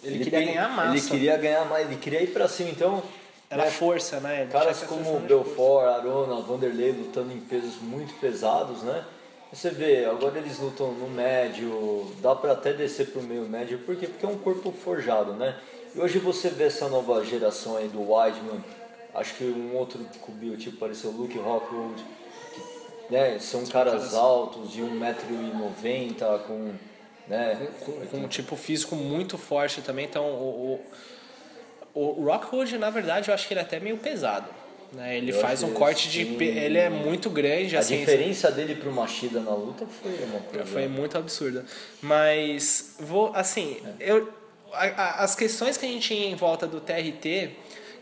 [0.04, 0.90] ele, ele queria ganhar massa.
[0.90, 3.02] Ele queria ganhar mais, ele queria ir pra cima, então.
[3.50, 4.42] Era né, força, né?
[4.42, 9.04] Ele caras como Belfort, Arona, Vanderlei lutando em pesos muito pesados, né?
[9.52, 13.94] Você vê, agora eles lutam no médio, dá para até descer pro meio médio, por
[13.94, 14.08] quê?
[14.08, 15.56] Porque é um corpo forjado, né?
[15.94, 18.64] E hoje você vê essa nova geração aí do Weidman,
[19.14, 22.04] acho que um outro cubio, tipo, pareceu o Luke Rockwood,
[23.08, 23.38] né?
[23.38, 26.72] São caras altos, de 1,90m, com
[27.26, 27.68] né?
[27.80, 30.04] Com, com, um tipo físico muito forte também.
[30.04, 30.80] Então, o,
[31.94, 34.48] o, o Rockwood, na verdade, eu acho que ele é até meio pesado.
[34.92, 35.16] Né?
[35.16, 36.36] Ele eu faz um corte sim.
[36.36, 36.44] de.
[36.44, 37.76] Ele é muito grande.
[37.76, 40.66] A assim, diferença assim, dele pro Machida na luta foi uma coisa.
[40.66, 41.64] Foi muito absurda.
[42.00, 44.10] Mas, vou, assim, é.
[44.10, 44.32] eu,
[44.72, 47.50] a, a, as questões que a gente tinha em volta do TRT,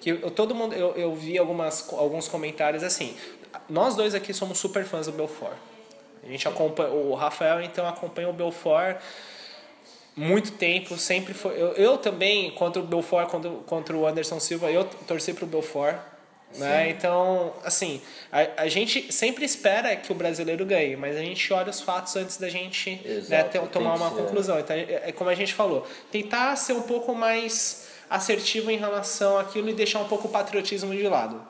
[0.01, 0.75] que eu, todo mundo.
[0.75, 3.17] Eu, eu vi algumas, alguns comentários assim.
[3.69, 5.57] Nós dois aqui somos super fãs do Belfort.
[6.23, 8.99] A gente acompanha, o Rafael então acompanha o Belfort
[10.15, 11.61] muito tempo, sempre foi.
[11.61, 15.97] Eu, eu também, contra o Belfort, contra, contra o Anderson Silva, eu torci pro Belfort.
[16.55, 16.91] Né?
[16.91, 21.71] Então, assim, a, a gente sempre espera que o brasileiro ganhe, mas a gente olha
[21.71, 24.61] os fatos antes da gente né, ter, tomar uma conclusão.
[24.61, 29.39] Então, é, é como a gente falou, tentar ser um pouco mais assertivo em relação
[29.39, 31.41] àquilo e deixar um pouco o patriotismo de lado.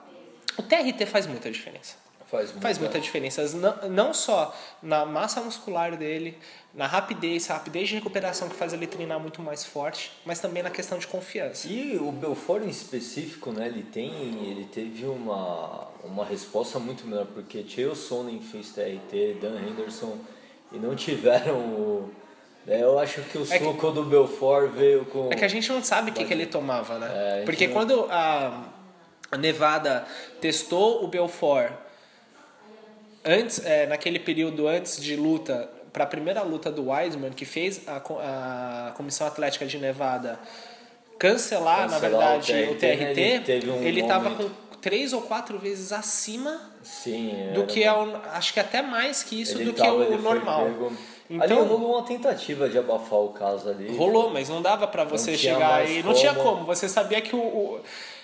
[0.57, 1.97] O TRT faz muita diferença.
[2.33, 3.47] Faz, muita, faz muita diferença.
[3.59, 6.39] Não, não só na massa muscular dele,
[6.75, 10.63] na rapidez, a rapidez de recuperação que faz ele treinar muito mais forte, mas também
[10.63, 11.69] na questão de confiança.
[11.69, 14.11] E o Belfort em específico, né, ele tem,
[14.51, 20.17] ele teve uma, uma resposta muito melhor, porque Chael Sonnen fez TRT, Dan Henderson,
[20.73, 22.11] e não tiveram o...
[22.65, 25.29] Né, eu acho que o é suco que, do Belfort veio com...
[25.31, 27.11] É que a gente não sabe o que, que ele tomava, né?
[27.13, 28.65] É, porque quando a
[29.39, 30.07] Nevada
[30.41, 31.71] testou o Belfort
[33.25, 37.83] antes, é, naquele período antes de luta para a primeira luta do Wiseman, que fez
[37.87, 37.97] a,
[38.89, 40.41] a Comissão Atlética de Nevada
[41.19, 46.61] cancelar, cancelar na verdade, o TRT, o ele estava com três ou quatro vezes acima
[46.83, 50.13] Sim, do que é o, acho que até mais que isso ele do tava, que
[50.13, 50.69] o normal.
[51.31, 53.97] Então, ali rolou uma tentativa de abafar o caso ali.
[53.97, 56.67] Rolou, mas não dava para você chegar e não tinha como.
[56.67, 57.81] Você sabia que o, o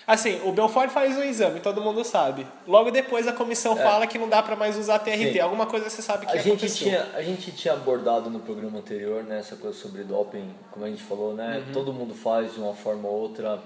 [0.09, 2.47] Assim, o Belfort faz o exame, todo mundo sabe.
[2.67, 3.83] Logo depois a comissão é.
[3.83, 5.33] fala que não dá para mais usar TRT.
[5.33, 5.39] Sim.
[5.39, 6.67] Alguma coisa você sabe que a aconteceu.
[6.67, 10.83] gente tinha A gente tinha abordado no programa anterior, né, essa coisa sobre doping, como
[10.83, 11.63] a gente falou, né?
[11.67, 11.73] Uhum.
[11.73, 13.59] Todo mundo faz de uma forma ou outra.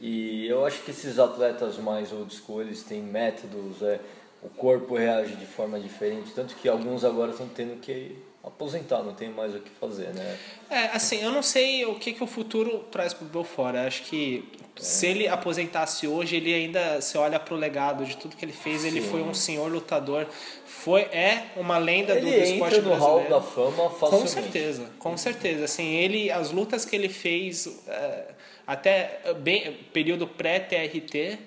[0.00, 3.98] E eu acho que esses atletas mais old school, eles têm métodos, é,
[4.42, 6.30] o corpo reage de forma diferente.
[6.34, 10.38] Tanto que alguns agora estão tendo que aposentar, não tem mais o que fazer, né?
[10.70, 13.74] É, assim, eu não sei o que, que o futuro traz pro Belfort.
[13.74, 14.80] Eu acho que é.
[14.80, 18.80] se ele aposentasse hoje, ele ainda, se olha pro legado de tudo que ele fez,
[18.80, 18.88] Sim.
[18.88, 20.26] ele foi um senhor lutador.
[20.64, 24.10] Foi, é uma lenda ele do, do esporte entra no hall da fama facilmente.
[24.10, 25.64] Com certeza, com certeza.
[25.64, 28.24] Assim, ele, as lutas que ele fez, é,
[28.66, 31.38] até bem, período pré-TRT,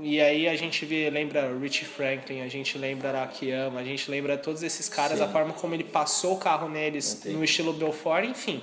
[0.00, 4.36] e aí a gente vê, lembra Rich Franklin, a gente lembra Arakiyama, a gente lembra
[4.36, 5.24] todos esses caras, Sim.
[5.24, 8.62] a forma como ele passou o carro neles no estilo Belfort, enfim.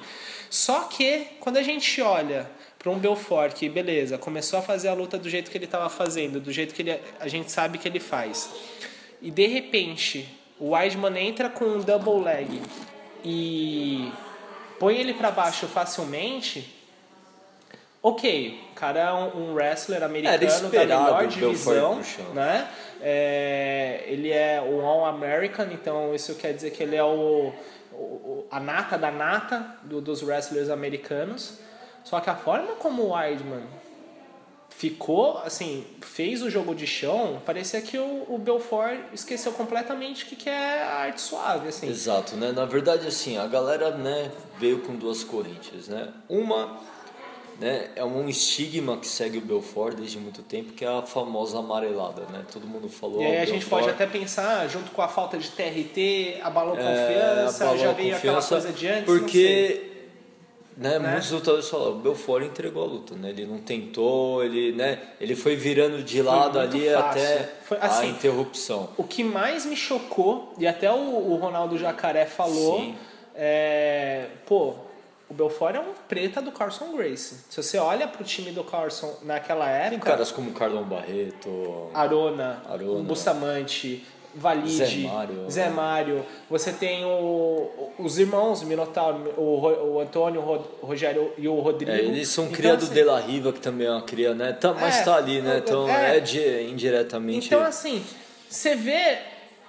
[0.49, 4.93] Só que quando a gente olha para um Belfort que, beleza, começou a fazer a
[4.93, 7.87] luta do jeito que ele estava fazendo, do jeito que ele, a gente sabe que
[7.87, 8.49] ele faz,
[9.21, 10.27] e de repente
[10.59, 12.61] o Weidman entra com um double leg
[13.23, 14.11] e
[14.79, 16.82] põe ele para baixo facilmente,
[18.03, 22.01] ok, o cara é um, wrestler americano da melhor divisão,
[22.33, 22.69] né?
[23.01, 27.53] É, ele é o All-American, então isso quer dizer que ele é o,
[27.93, 31.59] o a nata da nata do, dos wrestlers americanos.
[32.03, 33.63] Só que a forma como o Weidman
[34.69, 40.27] ficou, assim, fez o jogo de chão, parecia que o, o Belfort esqueceu completamente o
[40.27, 41.87] que, que é a arte suave, assim.
[41.87, 42.51] Exato, né?
[42.51, 46.09] Na verdade, assim, a galera, né, veio com duas correntes, né?
[46.27, 46.81] Uma
[47.63, 51.59] né, é um estigma que segue o Belfort desde muito tempo, que é a famosa
[51.59, 52.43] amarelada, né?
[52.51, 53.21] Todo mundo falou.
[53.21, 56.83] E aí a gente pode até pensar, junto com a falta de TRT, abalou é,
[56.83, 59.05] confiança, abalou já veio aquela coisa de antes.
[59.05, 59.91] Porque
[60.75, 61.11] né, né?
[61.11, 63.29] muitos lutadores falam, o Belfort entregou a luta, né?
[63.29, 66.99] Ele não tentou, ele, né, ele foi virando de lado ali fácil.
[66.99, 68.89] até foi, assim, a interrupção.
[68.97, 72.95] O que mais me chocou, e até o, o Ronaldo Jacaré falou, Sim.
[73.33, 74.75] é, pô,
[75.33, 77.39] o Belfort é um preta do Carson Grace.
[77.49, 79.89] Se você olha pro time do Carson naquela época.
[79.89, 85.49] Tem caras como Carlão Barreto, Arona, Arona Bustamante, Valide, Zé Mário.
[85.49, 86.25] Zé Mário.
[86.49, 91.91] Você tem o, os irmãos Minotauro, o, o Antônio, o Rogério e o Rodrigo.
[91.91, 94.35] É, eles são então, cria do assim, De La Riva, que também é uma cria,
[94.35, 94.53] né?
[94.53, 95.61] Tá, mas é, tá ali, né?
[95.63, 97.47] Então é, é de, indiretamente.
[97.47, 98.03] Então, assim,
[98.47, 99.17] você vê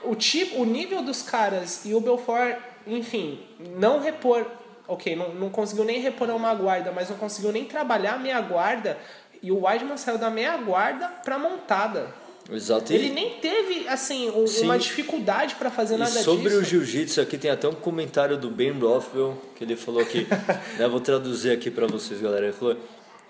[0.02, 3.40] o tipo, o nível dos caras e o Belfort, enfim,
[3.76, 4.46] não repor
[4.86, 8.40] ok, não, não conseguiu nem repor uma guarda, mas não conseguiu nem trabalhar a meia
[8.40, 8.98] guarda.
[9.42, 12.08] E o Weidman saiu da meia guarda para montada.
[12.50, 12.92] Exato.
[12.92, 16.56] Ele nem teve, assim, um, uma dificuldade para fazer e nada sobre disso.
[16.56, 20.26] Sobre o jiu-jitsu, aqui tem até um comentário do Ben Rothwell, que ele falou aqui,
[20.78, 22.46] né, vou traduzir aqui para vocês, galera.
[22.46, 22.76] Ele falou,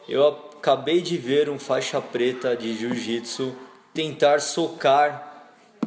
[0.08, 0.26] eu
[0.58, 3.54] acabei de ver um faixa preta de jiu-jitsu
[3.92, 5.33] tentar socar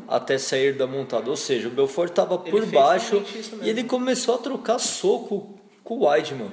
[0.07, 1.29] até sair da montada.
[1.29, 3.23] Ou seja, o Belfort estava por baixo
[3.61, 6.51] e ele começou a trocar soco com o Weidman.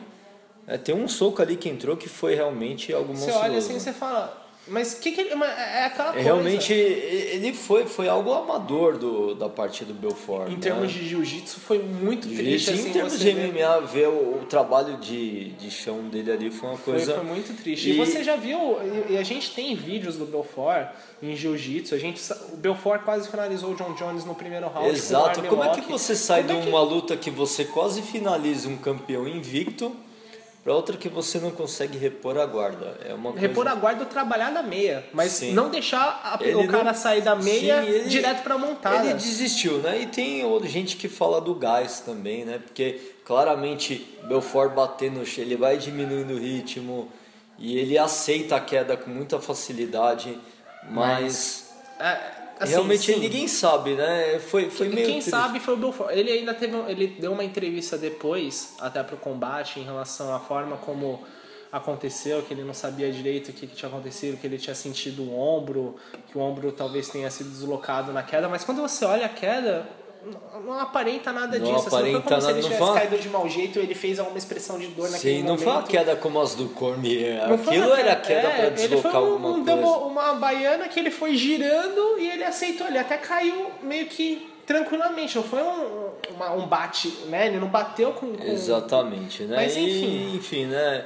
[0.67, 3.81] É, tem um soco ali que entrou que foi realmente algo Você olha assim e
[3.81, 6.25] você fala, Mas que que ele, é aquela coisa.
[6.25, 10.49] Realmente ele foi, foi algo amador do, da parte do Belfort.
[10.49, 10.59] Em né?
[10.61, 12.71] termos de jiu-jitsu foi muito triste.
[12.71, 13.53] Em assim, termos você de ver.
[13.53, 17.15] MMA, ver o, o trabalho de, de chão dele ali foi uma Foi, coisa.
[17.15, 17.91] foi muito triste.
[17.91, 18.59] E, E- você já viu,
[19.11, 20.89] e- a gente tem vídeos do Belfort
[21.23, 22.23] em jiu-jitsu, a gente,
[22.53, 24.89] o Belfort quase finalizou o John Jones no primeiro round.
[24.89, 25.41] com Exato.
[25.41, 28.01] um Como é que você sai Como de é que- uma luta que você quase
[28.01, 29.95] finaliza um campeão invicto
[30.65, 32.99] para outra que você não consegue repor a guarda?
[33.07, 33.47] É uma coisa...
[33.47, 35.53] Repor a guarda ou trabalhar da meia, mas Sim.
[35.53, 39.05] não deixar a- o cara não- sair da meia Sim, ele- direto pra montada.
[39.05, 40.01] Ele desistiu, né?
[40.01, 42.59] E tem gente que fala do gás também, né?
[42.65, 47.13] Porque claramente Belfort batendo, no chão, ele vai diminuindo o ritmo
[47.59, 50.39] e ele aceita a queda com muita facilidade,
[50.91, 52.19] mas, É,
[52.59, 53.21] assim, realmente sim.
[53.21, 54.39] ninguém sabe, né?
[54.39, 55.31] Foi, foi meio Quem triste.
[55.31, 56.11] sabe foi o Belfort.
[56.11, 60.77] Ele ainda teve, ele deu uma entrevista depois, até pro combate, em relação à forma
[60.77, 61.23] como
[61.71, 65.23] aconteceu, que ele não sabia direito o que, que tinha acontecido, que ele tinha sentido
[65.25, 65.97] o ombro,
[66.29, 69.85] que o ombro talvez tenha sido deslocado na queda, mas quando você olha a queda,
[70.25, 71.87] não- não aparenta nada Não disso.
[71.87, 73.95] assim, aparenta não foi como se nada, ele tivesse caído de mau jeito e ele
[73.95, 75.63] fez alguma expressão de dor naquele Sim, não momento.
[75.65, 77.47] foi uma queda como as do Cormier.
[77.49, 79.87] Não Aquilo era queda é, para deslocar ele foi um, alguma um coisa.
[80.07, 82.87] uma baiana que ele foi girando e ele aceitou.
[82.87, 85.37] Ele até caiu meio que tranquilamente.
[85.37, 87.47] Não foi um, uma- um bate, né?
[87.49, 88.33] Ele não bateu com...
[88.35, 88.45] com...
[88.45, 89.57] Exatamente, né?
[89.57, 90.37] Mas, E, enfim.
[90.37, 91.05] enfim, né?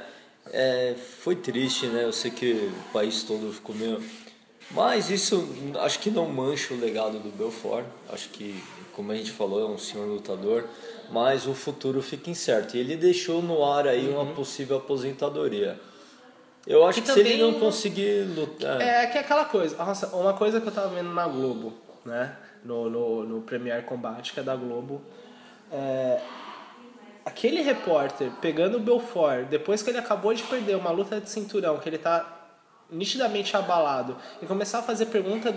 [0.51, 2.03] É, foi triste, né?
[2.05, 4.01] Eu sei que o país todo ficou meio.
[4.71, 5.47] Mas isso
[5.79, 7.85] acho que não mancha o legado do Belfort.
[8.11, 8.55] Acho que,
[8.99, 10.65] como a gente falou, é um senhor lutador.
[11.09, 12.75] Mas o futuro fica incerto.
[12.75, 15.79] E ele deixou no ar aí uma possível aposentadoria.
[16.67, 18.81] Eu acho Que que, se ele não conseguir lutar.
[18.81, 19.77] É que é aquela coisa.
[19.77, 22.35] Nossa, uma coisa que eu tava vendo na Globo, né?
[22.65, 25.01] No, no, no Premier Combate, que é da Globo.
[25.71, 26.19] É,
[27.23, 31.77] aquele repórter pegando o Belfort, depois que ele acabou de perder uma luta de cinturão,
[31.77, 32.49] que ele tá
[32.91, 35.55] nitidamente abalado, e começar a fazer pergunta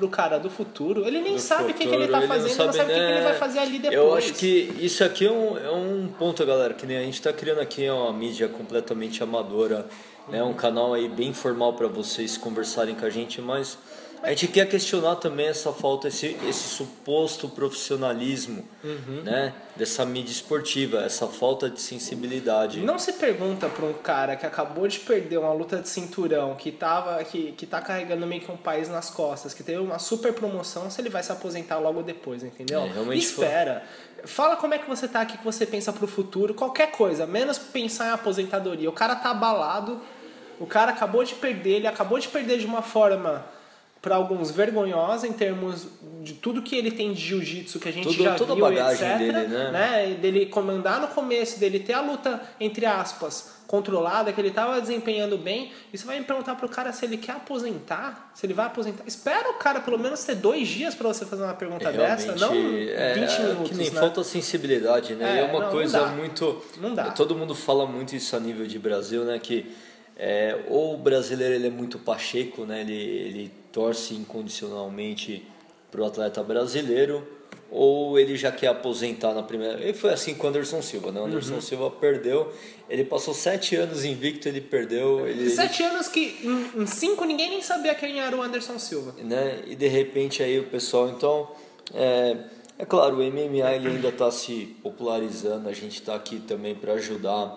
[0.00, 2.64] pro cara do futuro, ele nem do sabe o que, que ele tá fazendo, ele
[2.64, 3.94] não sabe o que, que ele vai fazer ali depois.
[3.94, 7.14] Eu acho que isso aqui é um, é um ponto, galera, que nem a gente
[7.14, 9.86] está criando aqui é uma mídia completamente amadora,
[10.28, 10.42] né?
[10.42, 13.76] um canal aí bem informal para vocês conversarem com a gente, mas
[14.22, 19.22] a gente quer questionar também essa falta, esse, esse suposto profissionalismo Uhum.
[19.22, 19.52] né?
[19.76, 22.80] dessa mídia esportiva, essa falta de sensibilidade.
[22.80, 26.70] Não se pergunta pra um cara que acabou de perder uma luta de cinturão, que,
[26.70, 30.32] tava, que, que tá carregando meio que um país nas costas, que teve uma super
[30.32, 32.80] promoção, se ele vai se aposentar logo depois, entendeu?
[32.80, 33.44] É, realmente foi.
[33.46, 33.82] Espera.
[34.24, 37.58] Fala como é que você tá aqui, que você pensa pro futuro, qualquer coisa, menos
[37.58, 38.88] pensar em aposentadoria.
[38.88, 40.00] O cara tá abalado,
[40.58, 43.46] o cara acabou de perder, ele acabou de perder de uma forma
[44.02, 45.86] para alguns vergonhosa em termos
[46.22, 48.64] de tudo que ele tem de jiu-jitsu que a gente Tudo- já toda a viu,
[48.64, 49.70] bagagem etc, dele, né?
[49.70, 50.14] né?
[50.20, 55.36] Dele comandar no começo, dele ter a luta, entre aspas, controlada, que ele tava desempenhando
[55.38, 55.70] bem.
[55.92, 59.04] E você vai me perguntar pro cara se ele quer aposentar, se ele vai aposentar.
[59.06, 62.50] Espera o cara pelo menos ter dois dias para você fazer uma pergunta dessa, não
[62.52, 64.00] 20 é, minutos, que nem né?
[64.00, 65.30] falta sensibilidade, né?
[65.30, 66.06] É, E é uma não, não coisa dá.
[66.08, 66.62] muito.
[66.80, 67.10] Não dá.
[67.10, 69.38] Todo mundo fala muito isso a nível de Brasil, né?
[69.38, 69.70] Que
[70.16, 72.80] é, ou o brasileiro ele é muito pacheco, né?
[72.82, 75.46] Ele, ele torce incondicionalmente
[75.90, 77.26] pro atleta brasileiro,
[77.70, 79.84] ou ele já quer aposentar na primeira.
[79.88, 81.20] E foi assim com o Anderson Silva, né?
[81.20, 81.60] O Anderson Uhum.
[81.60, 82.52] Silva perdeu,
[82.88, 85.26] ele passou sete anos invicto, ele perdeu.
[85.28, 88.78] Ele, ele- Sete anos que em, em cinco ninguém nem sabia quem era o Anderson
[88.78, 89.14] Silva.
[89.22, 89.62] né?
[89.66, 91.48] E de repente aí o pessoal, então,
[91.94, 92.36] é,
[92.78, 96.94] é claro, o MMA ele ainda está se popularizando, a gente está aqui também para
[96.94, 97.56] ajudar.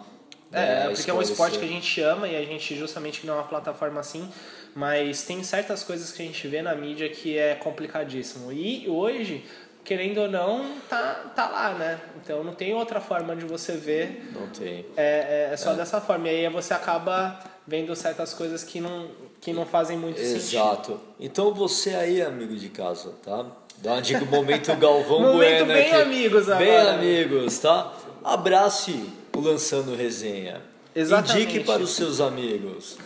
[0.51, 3.25] né, É, a porque é um esporte que a gente ama e a gente justamente
[3.25, 4.29] não é uma plataforma assim,
[4.75, 8.51] mas tem certas coisas que a gente vê na mídia que é complicadíssimo.
[8.51, 9.45] E hoje,
[9.83, 11.99] querendo ou não, tá, tá lá, né?
[12.23, 14.85] Então não tem outra forma de você ver, Não tem.
[14.97, 16.27] é, é, é só dessa forma.
[16.29, 19.07] E aí você acaba vendo certas coisas que não,
[19.39, 20.37] que não fazem muito sentido.
[20.57, 20.99] Exato.
[21.19, 23.45] Então você aí, amigo de casa, tá?
[23.77, 26.01] Dá uma dica, momento Galvão Momento Bueno bem aqui.
[26.01, 26.93] amigos Bem agora.
[26.95, 27.93] amigos, tá?
[28.23, 30.61] Abrace o Lançando Resenha.
[30.95, 31.43] Exatamente.
[31.43, 32.97] Indique para os seus amigos.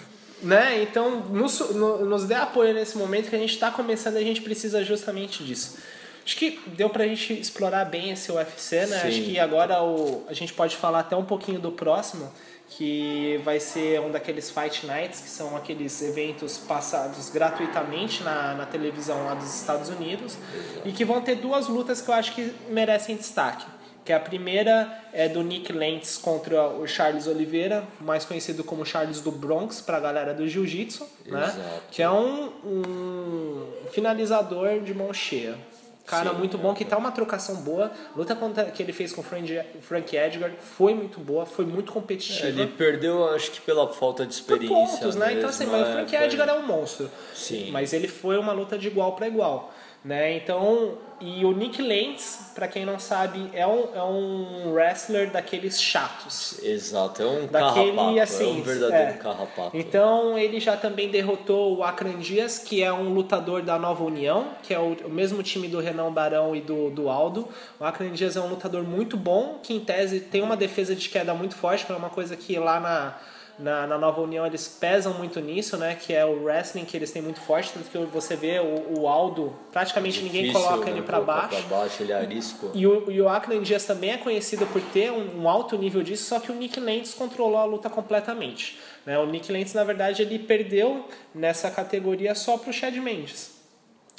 [0.42, 0.82] Né?
[0.84, 4.24] Então, nos, no- nos dê apoio nesse momento que a gente está começando e a
[4.24, 5.78] gente precisa justamente disso.
[6.26, 9.00] Acho que deu pra gente explorar bem esse UFC, né?
[9.00, 9.08] Sim.
[9.08, 12.30] Acho que agora o, a gente pode falar até um pouquinho do próximo,
[12.70, 18.66] que vai ser um daqueles Fight Nights, que são aqueles eventos passados gratuitamente na, na
[18.66, 20.36] televisão lá dos Estados Unidos,
[20.84, 23.66] e que vão ter duas lutas que eu acho que merecem destaque.
[24.08, 29.20] Que a primeira é do Nick Lentz contra o Charles Oliveira, mais conhecido como Charles
[29.20, 31.54] do Bronx para a galera do Jiu-Jitsu, né?
[31.92, 35.58] Que é um, um finalizador de mão cheia.
[36.06, 37.92] cara Sim, muito bom, que tá uma trocação boa.
[38.16, 42.48] Luta contra, que ele fez com o Frank Edgar foi muito boa, foi muito competitiva.
[42.48, 45.00] Ele perdeu, acho que pela falta de por experiência.
[45.00, 45.34] pontos, né?
[45.34, 47.12] Então assim, mesmo, mas o é, Frank foi- Edgar é um monstro.
[47.36, 47.72] Sim.
[47.72, 50.38] Mas ele foi uma luta de igual para igual, né?
[50.38, 55.82] Então, e o Nick Lentz, para quem não sabe, é um, é um wrestler daqueles
[55.82, 56.60] chatos.
[56.64, 59.14] Exato, é um Daquele, carrapato, assim, é um verdadeiro é.
[59.14, 59.78] carrapato.
[59.78, 64.50] Então ele já também derrotou o Akran Dias, que é um lutador da Nova União,
[64.62, 67.48] que é o, o mesmo time do Renan Barão e do, do Aldo.
[67.80, 71.10] O Akran Dias é um lutador muito bom, que em tese tem uma defesa de
[71.10, 73.18] queda muito forte, que é uma coisa que lá na,
[73.60, 75.96] na, na Nova União eles pesam muito nisso, né?
[75.96, 79.08] Que é o wrestling que eles têm muito forte, tanto que você vê o, o
[79.08, 81.64] Aldo, praticamente ninguém Difícil, coloca né, ele para baixo.
[81.68, 82.72] Pra baixo, ele é arisco.
[82.74, 86.26] E o, e o Dias também é conhecido por ter um, um alto nível disso,
[86.26, 88.80] só que o Nick Lentz controlou a luta completamente.
[89.06, 89.18] Né?
[89.18, 93.57] O Nick Lentz, na verdade, ele perdeu nessa categoria só pro Chad Mendes.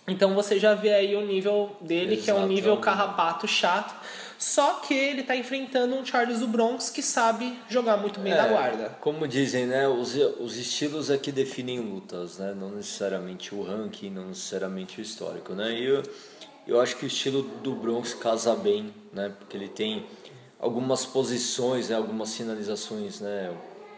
[0.08, 3.46] Então você já vê aí o nível dele, que é um Exato, nível é carrapato
[3.46, 3.94] chato.
[4.38, 8.48] Só que ele tá enfrentando um Charles do Bronx que sabe jogar muito bem É,
[8.48, 8.96] guarda.
[9.00, 9.88] Como dizem, né?
[9.88, 12.54] Os, os estilos é que definem lutas, né?
[12.58, 15.72] Não necessariamente o ranking, não necessariamente o histórico, né?
[15.72, 16.02] E eu,
[16.68, 19.32] eu acho que o estilo do Bronx casa bem, né?
[19.36, 20.06] Porque ele tem
[20.60, 21.96] algumas posições, né?
[21.96, 23.52] Algumas sinalizações, né?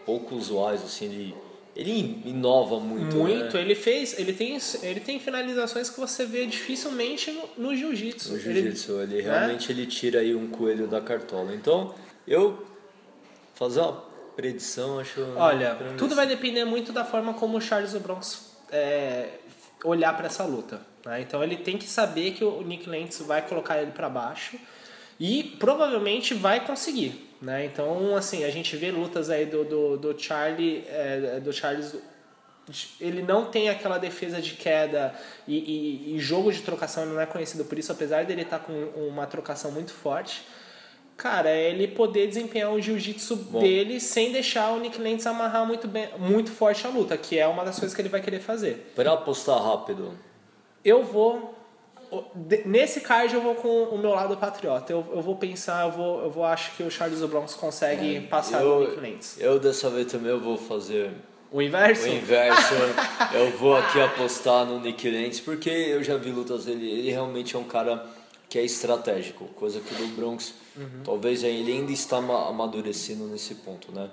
[0.07, 1.35] Pouco usuais, assim, ele,
[1.75, 3.61] ele inova muito, Muito, né?
[3.61, 8.29] ele fez, ele tem, ele tem finalizações que você vê dificilmente no, no jiu-jitsu.
[8.33, 9.21] No Ele- jiu-jitsu, ele, né?
[9.21, 11.53] realmente ele tira aí um coelho da cartola.
[11.55, 11.95] Então,
[12.27, 12.65] eu
[13.55, 14.03] fazer uma
[14.35, 15.21] predição, acho...
[15.35, 19.29] Olha, tudo vai depender muito da forma como o Charles Bronx é,
[19.83, 20.81] olhar para essa luta.
[21.05, 21.21] né?
[21.21, 24.57] Então ele tem que saber que o Nick Lentz vai colocar ele para baixo
[25.19, 27.29] e provavelmente vai conseguir.
[27.41, 27.65] Né?
[27.65, 31.95] Então, assim, a gente vê lutas aí do, do, do Charlie, é, do Charles
[33.01, 35.13] ele não tem aquela defesa de queda
[35.47, 38.59] e, e- e jogo de trocação, ele não é conhecido por isso, apesar dele estar
[38.59, 40.43] com uma trocação muito forte.
[41.17, 45.87] Cara, é ele poder desempenhar o jiu-jitsu dele sem deixar o Nick Lentz amarrar muito,
[45.87, 48.91] bem, muito forte a luta, que é uma das coisas que ele vai querer fazer.
[48.95, 50.17] Para apostar rápido,
[50.85, 51.50] Eu vou.
[52.65, 54.91] Nesse card eu vou com o meu lado patriota.
[54.91, 58.63] Eu, eu vou pensar, eu vou, eu vou acho que o Charles Bronx consegue passar
[58.65, 59.37] o Nick Lentz.
[59.39, 61.11] eu dessa vez também eu vou fazer
[61.51, 62.03] O inverso?
[62.05, 62.73] o inverso.
[63.33, 66.89] eu vou aqui apostar no Nick Lentz, porque eu já vi lutas dele.
[66.89, 68.05] Ele realmente é um cara
[68.49, 70.53] que é estratégico, coisa que no Bronx
[71.05, 74.09] talvez ele ainda está ama- amadurecendo nesse ponto, né?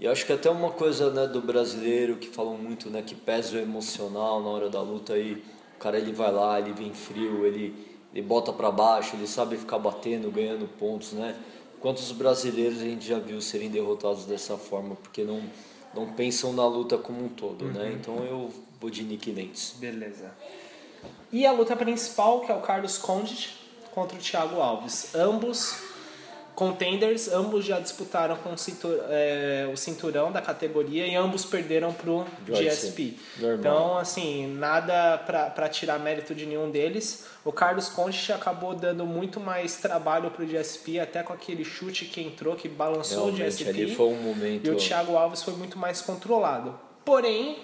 [0.00, 3.14] E eu acho que até uma coisa né, do brasileiro que falam muito, né, que
[3.14, 5.42] pesa o emocional na hora da luta aí,
[5.76, 7.74] o cara ele vai lá, ele vem frio, ele,
[8.12, 11.36] ele bota pra baixo, ele sabe ficar batendo, ganhando pontos, né?
[11.80, 15.42] Quantos brasileiros a gente já viu serem derrotados dessa forma porque não
[15.94, 17.96] não pensam na luta como um todo, né?
[17.98, 19.76] Então eu vou de Nick Lentz.
[19.78, 20.30] Beleza.
[21.32, 23.56] E a luta principal, que é o Carlos Condit
[23.94, 25.14] contra o Thiago Alves.
[25.14, 25.80] Ambos
[26.56, 31.92] contenders, ambos já disputaram com o, cintur- é, o cinturão da categoria e ambos perderam
[31.92, 32.64] pro Joyce.
[32.88, 33.14] GSP.
[33.60, 37.26] Então, assim, nada para tirar mérito de nenhum deles.
[37.44, 42.20] O Carlos Condit acabou dando muito mais trabalho pro GSP, até com aquele chute que
[42.22, 43.68] entrou, que balançou o Realmente, GSP.
[43.68, 44.66] ali foi um momento...
[44.66, 46.74] E o Thiago Alves foi muito mais controlado.
[47.04, 47.58] Porém,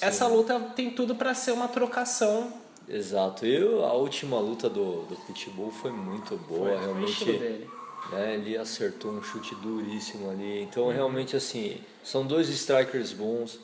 [0.00, 2.52] essa luta tem tudo para ser uma trocação.
[2.88, 3.46] Exato.
[3.46, 7.68] E a última luta do, do Pitbull foi muito boa, Foi o realmente.
[8.10, 10.62] Né, ele acertou um chute duríssimo ali.
[10.62, 13.58] Então, realmente, assim, são dois strikers bons.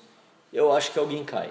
[0.52, 1.50] Eu acho que alguém cai.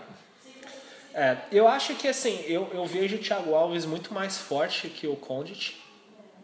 [1.14, 5.08] É, eu acho que assim, eu, eu vejo o Thiago Alves muito mais forte que
[5.08, 5.84] o Condit.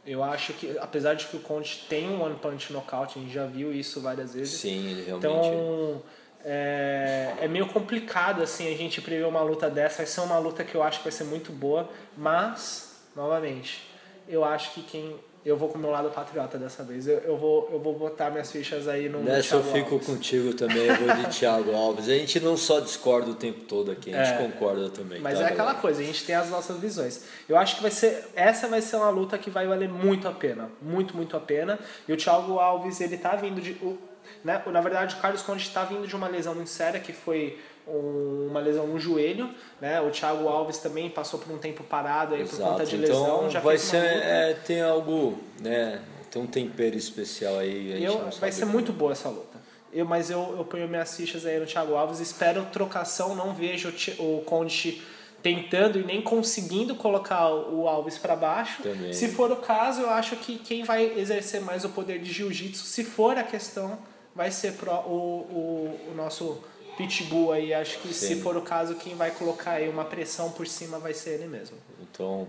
[0.05, 3.31] Eu acho que, apesar de que o Condit tem um one punch knockout, a gente
[3.31, 4.59] já viu isso várias vezes.
[4.59, 5.27] Sim, ele realmente.
[5.27, 6.01] Então
[6.43, 9.97] é, é meio complicado assim a gente prever uma luta dessa.
[9.97, 13.83] Vai ser uma luta que eu acho que vai ser muito boa, mas novamente
[14.27, 15.15] eu acho que quem
[15.45, 17.07] eu vou com o meu lado patriota dessa vez.
[17.07, 20.07] Eu, eu vou eu vou botar minhas fichas aí no Nessa eu fico Alves.
[20.07, 22.07] contigo também, eu vou de Thiago Alves.
[22.07, 24.47] A gente não só discorda o tempo todo aqui, a gente É.
[24.47, 25.19] concorda também.
[25.19, 25.79] Mas tá, é aquela galera?
[25.79, 27.23] coisa, a gente tem as nossas visões.
[27.47, 30.31] Eu acho que vai ser essa vai ser uma luta que vai valer muito a
[30.31, 31.77] pena, muito muito a pena.
[32.07, 33.97] E o Thiago Alves ele tá vindo de, o,
[34.43, 34.61] né?
[34.67, 38.59] Na verdade, o Carlos Conde está vindo de uma lesão muito séria que foi uma
[38.59, 39.49] lesão no joelho,
[39.81, 39.99] né?
[40.01, 42.71] O Thiago Alves também passou por um tempo parado aí por Exato.
[42.71, 46.01] conta de então lesão, já vai ser, é, tem algo, né?
[46.31, 48.03] Tem um tempero especial aí.
[48.03, 48.73] Eu- vai ser como.
[48.73, 49.61] muito boa essa luta.
[49.93, 52.19] Eu, mas eu, eu ponho minhas fichas aí no Thiago Alves.
[52.19, 53.35] Espero trocação.
[53.35, 55.03] Não vejo o, o Conte
[55.43, 58.81] tentando e nem conseguindo colocar o Alves para baixo.
[58.81, 59.13] Também.
[59.13, 62.83] Se for o caso, eu acho que quem vai exercer mais o poder de jiu-jitsu,
[62.83, 63.99] se for a questão,
[64.33, 66.63] vai ser pro, o, o, o nosso
[66.97, 67.73] pitbull aí.
[67.73, 68.41] Acho que se Sim.
[68.41, 71.77] for o caso, quem vai colocar aí uma pressão por cima vai ser ele mesmo.
[72.01, 72.47] Então,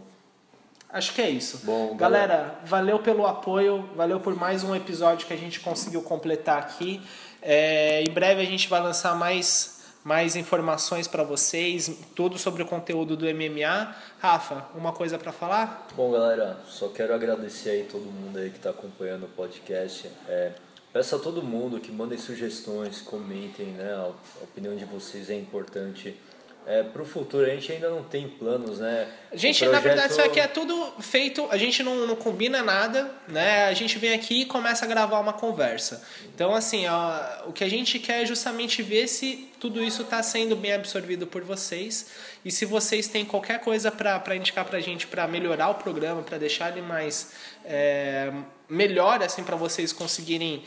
[0.95, 1.63] Acho que é isso.
[1.65, 6.01] Bom, galera, galera, valeu pelo apoio, valeu por mais um episódio que a gente conseguiu
[6.03, 7.03] completar aqui.
[7.43, 12.67] É, em breve a gente vai lançar mais, mais informações para vocês, tudo sobre o
[12.67, 13.93] conteúdo do MMA.
[14.21, 15.89] Rafa, uma coisa para falar?
[15.97, 20.09] Bom, galera, só quero agradecer aí todo mundo aí que está acompanhando o podcast.
[20.29, 20.53] É,
[20.95, 23.93] peço a todo mundo que mandem sugestões, comentem, né?
[23.95, 24.13] A
[24.45, 26.15] opinião de vocês é importante.
[26.67, 29.07] É, para o futuro a gente ainda não tem planos, né?
[29.35, 32.63] Gente, O na projeto- verdade, isso aqui é tudo feito, a gente não, não combina
[32.63, 33.67] nada, né?
[33.67, 36.03] A gente vem aqui e começa a gravar uma conversa.
[36.35, 40.23] Então, assim, ó, o que a gente quer é justamente ver se tudo isso está
[40.23, 42.07] sendo bem absorvido por vocês.
[42.43, 46.39] E se vocês têm qualquer coisa para indicar pra gente para melhorar o programa, para
[46.39, 47.33] deixar ele mais
[47.67, 48.33] é,
[48.71, 50.63] melhor, assim, para vocês conseguirem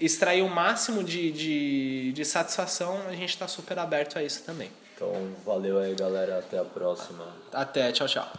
[0.00, 4.70] extrair o máximo de, de, de satisfação, a gente está super aberto a isso também.
[4.94, 5.12] Então,
[5.44, 6.38] valeu aí, galera.
[6.38, 7.26] Até a próxima.
[7.52, 8.32] Até, tchau, tchau.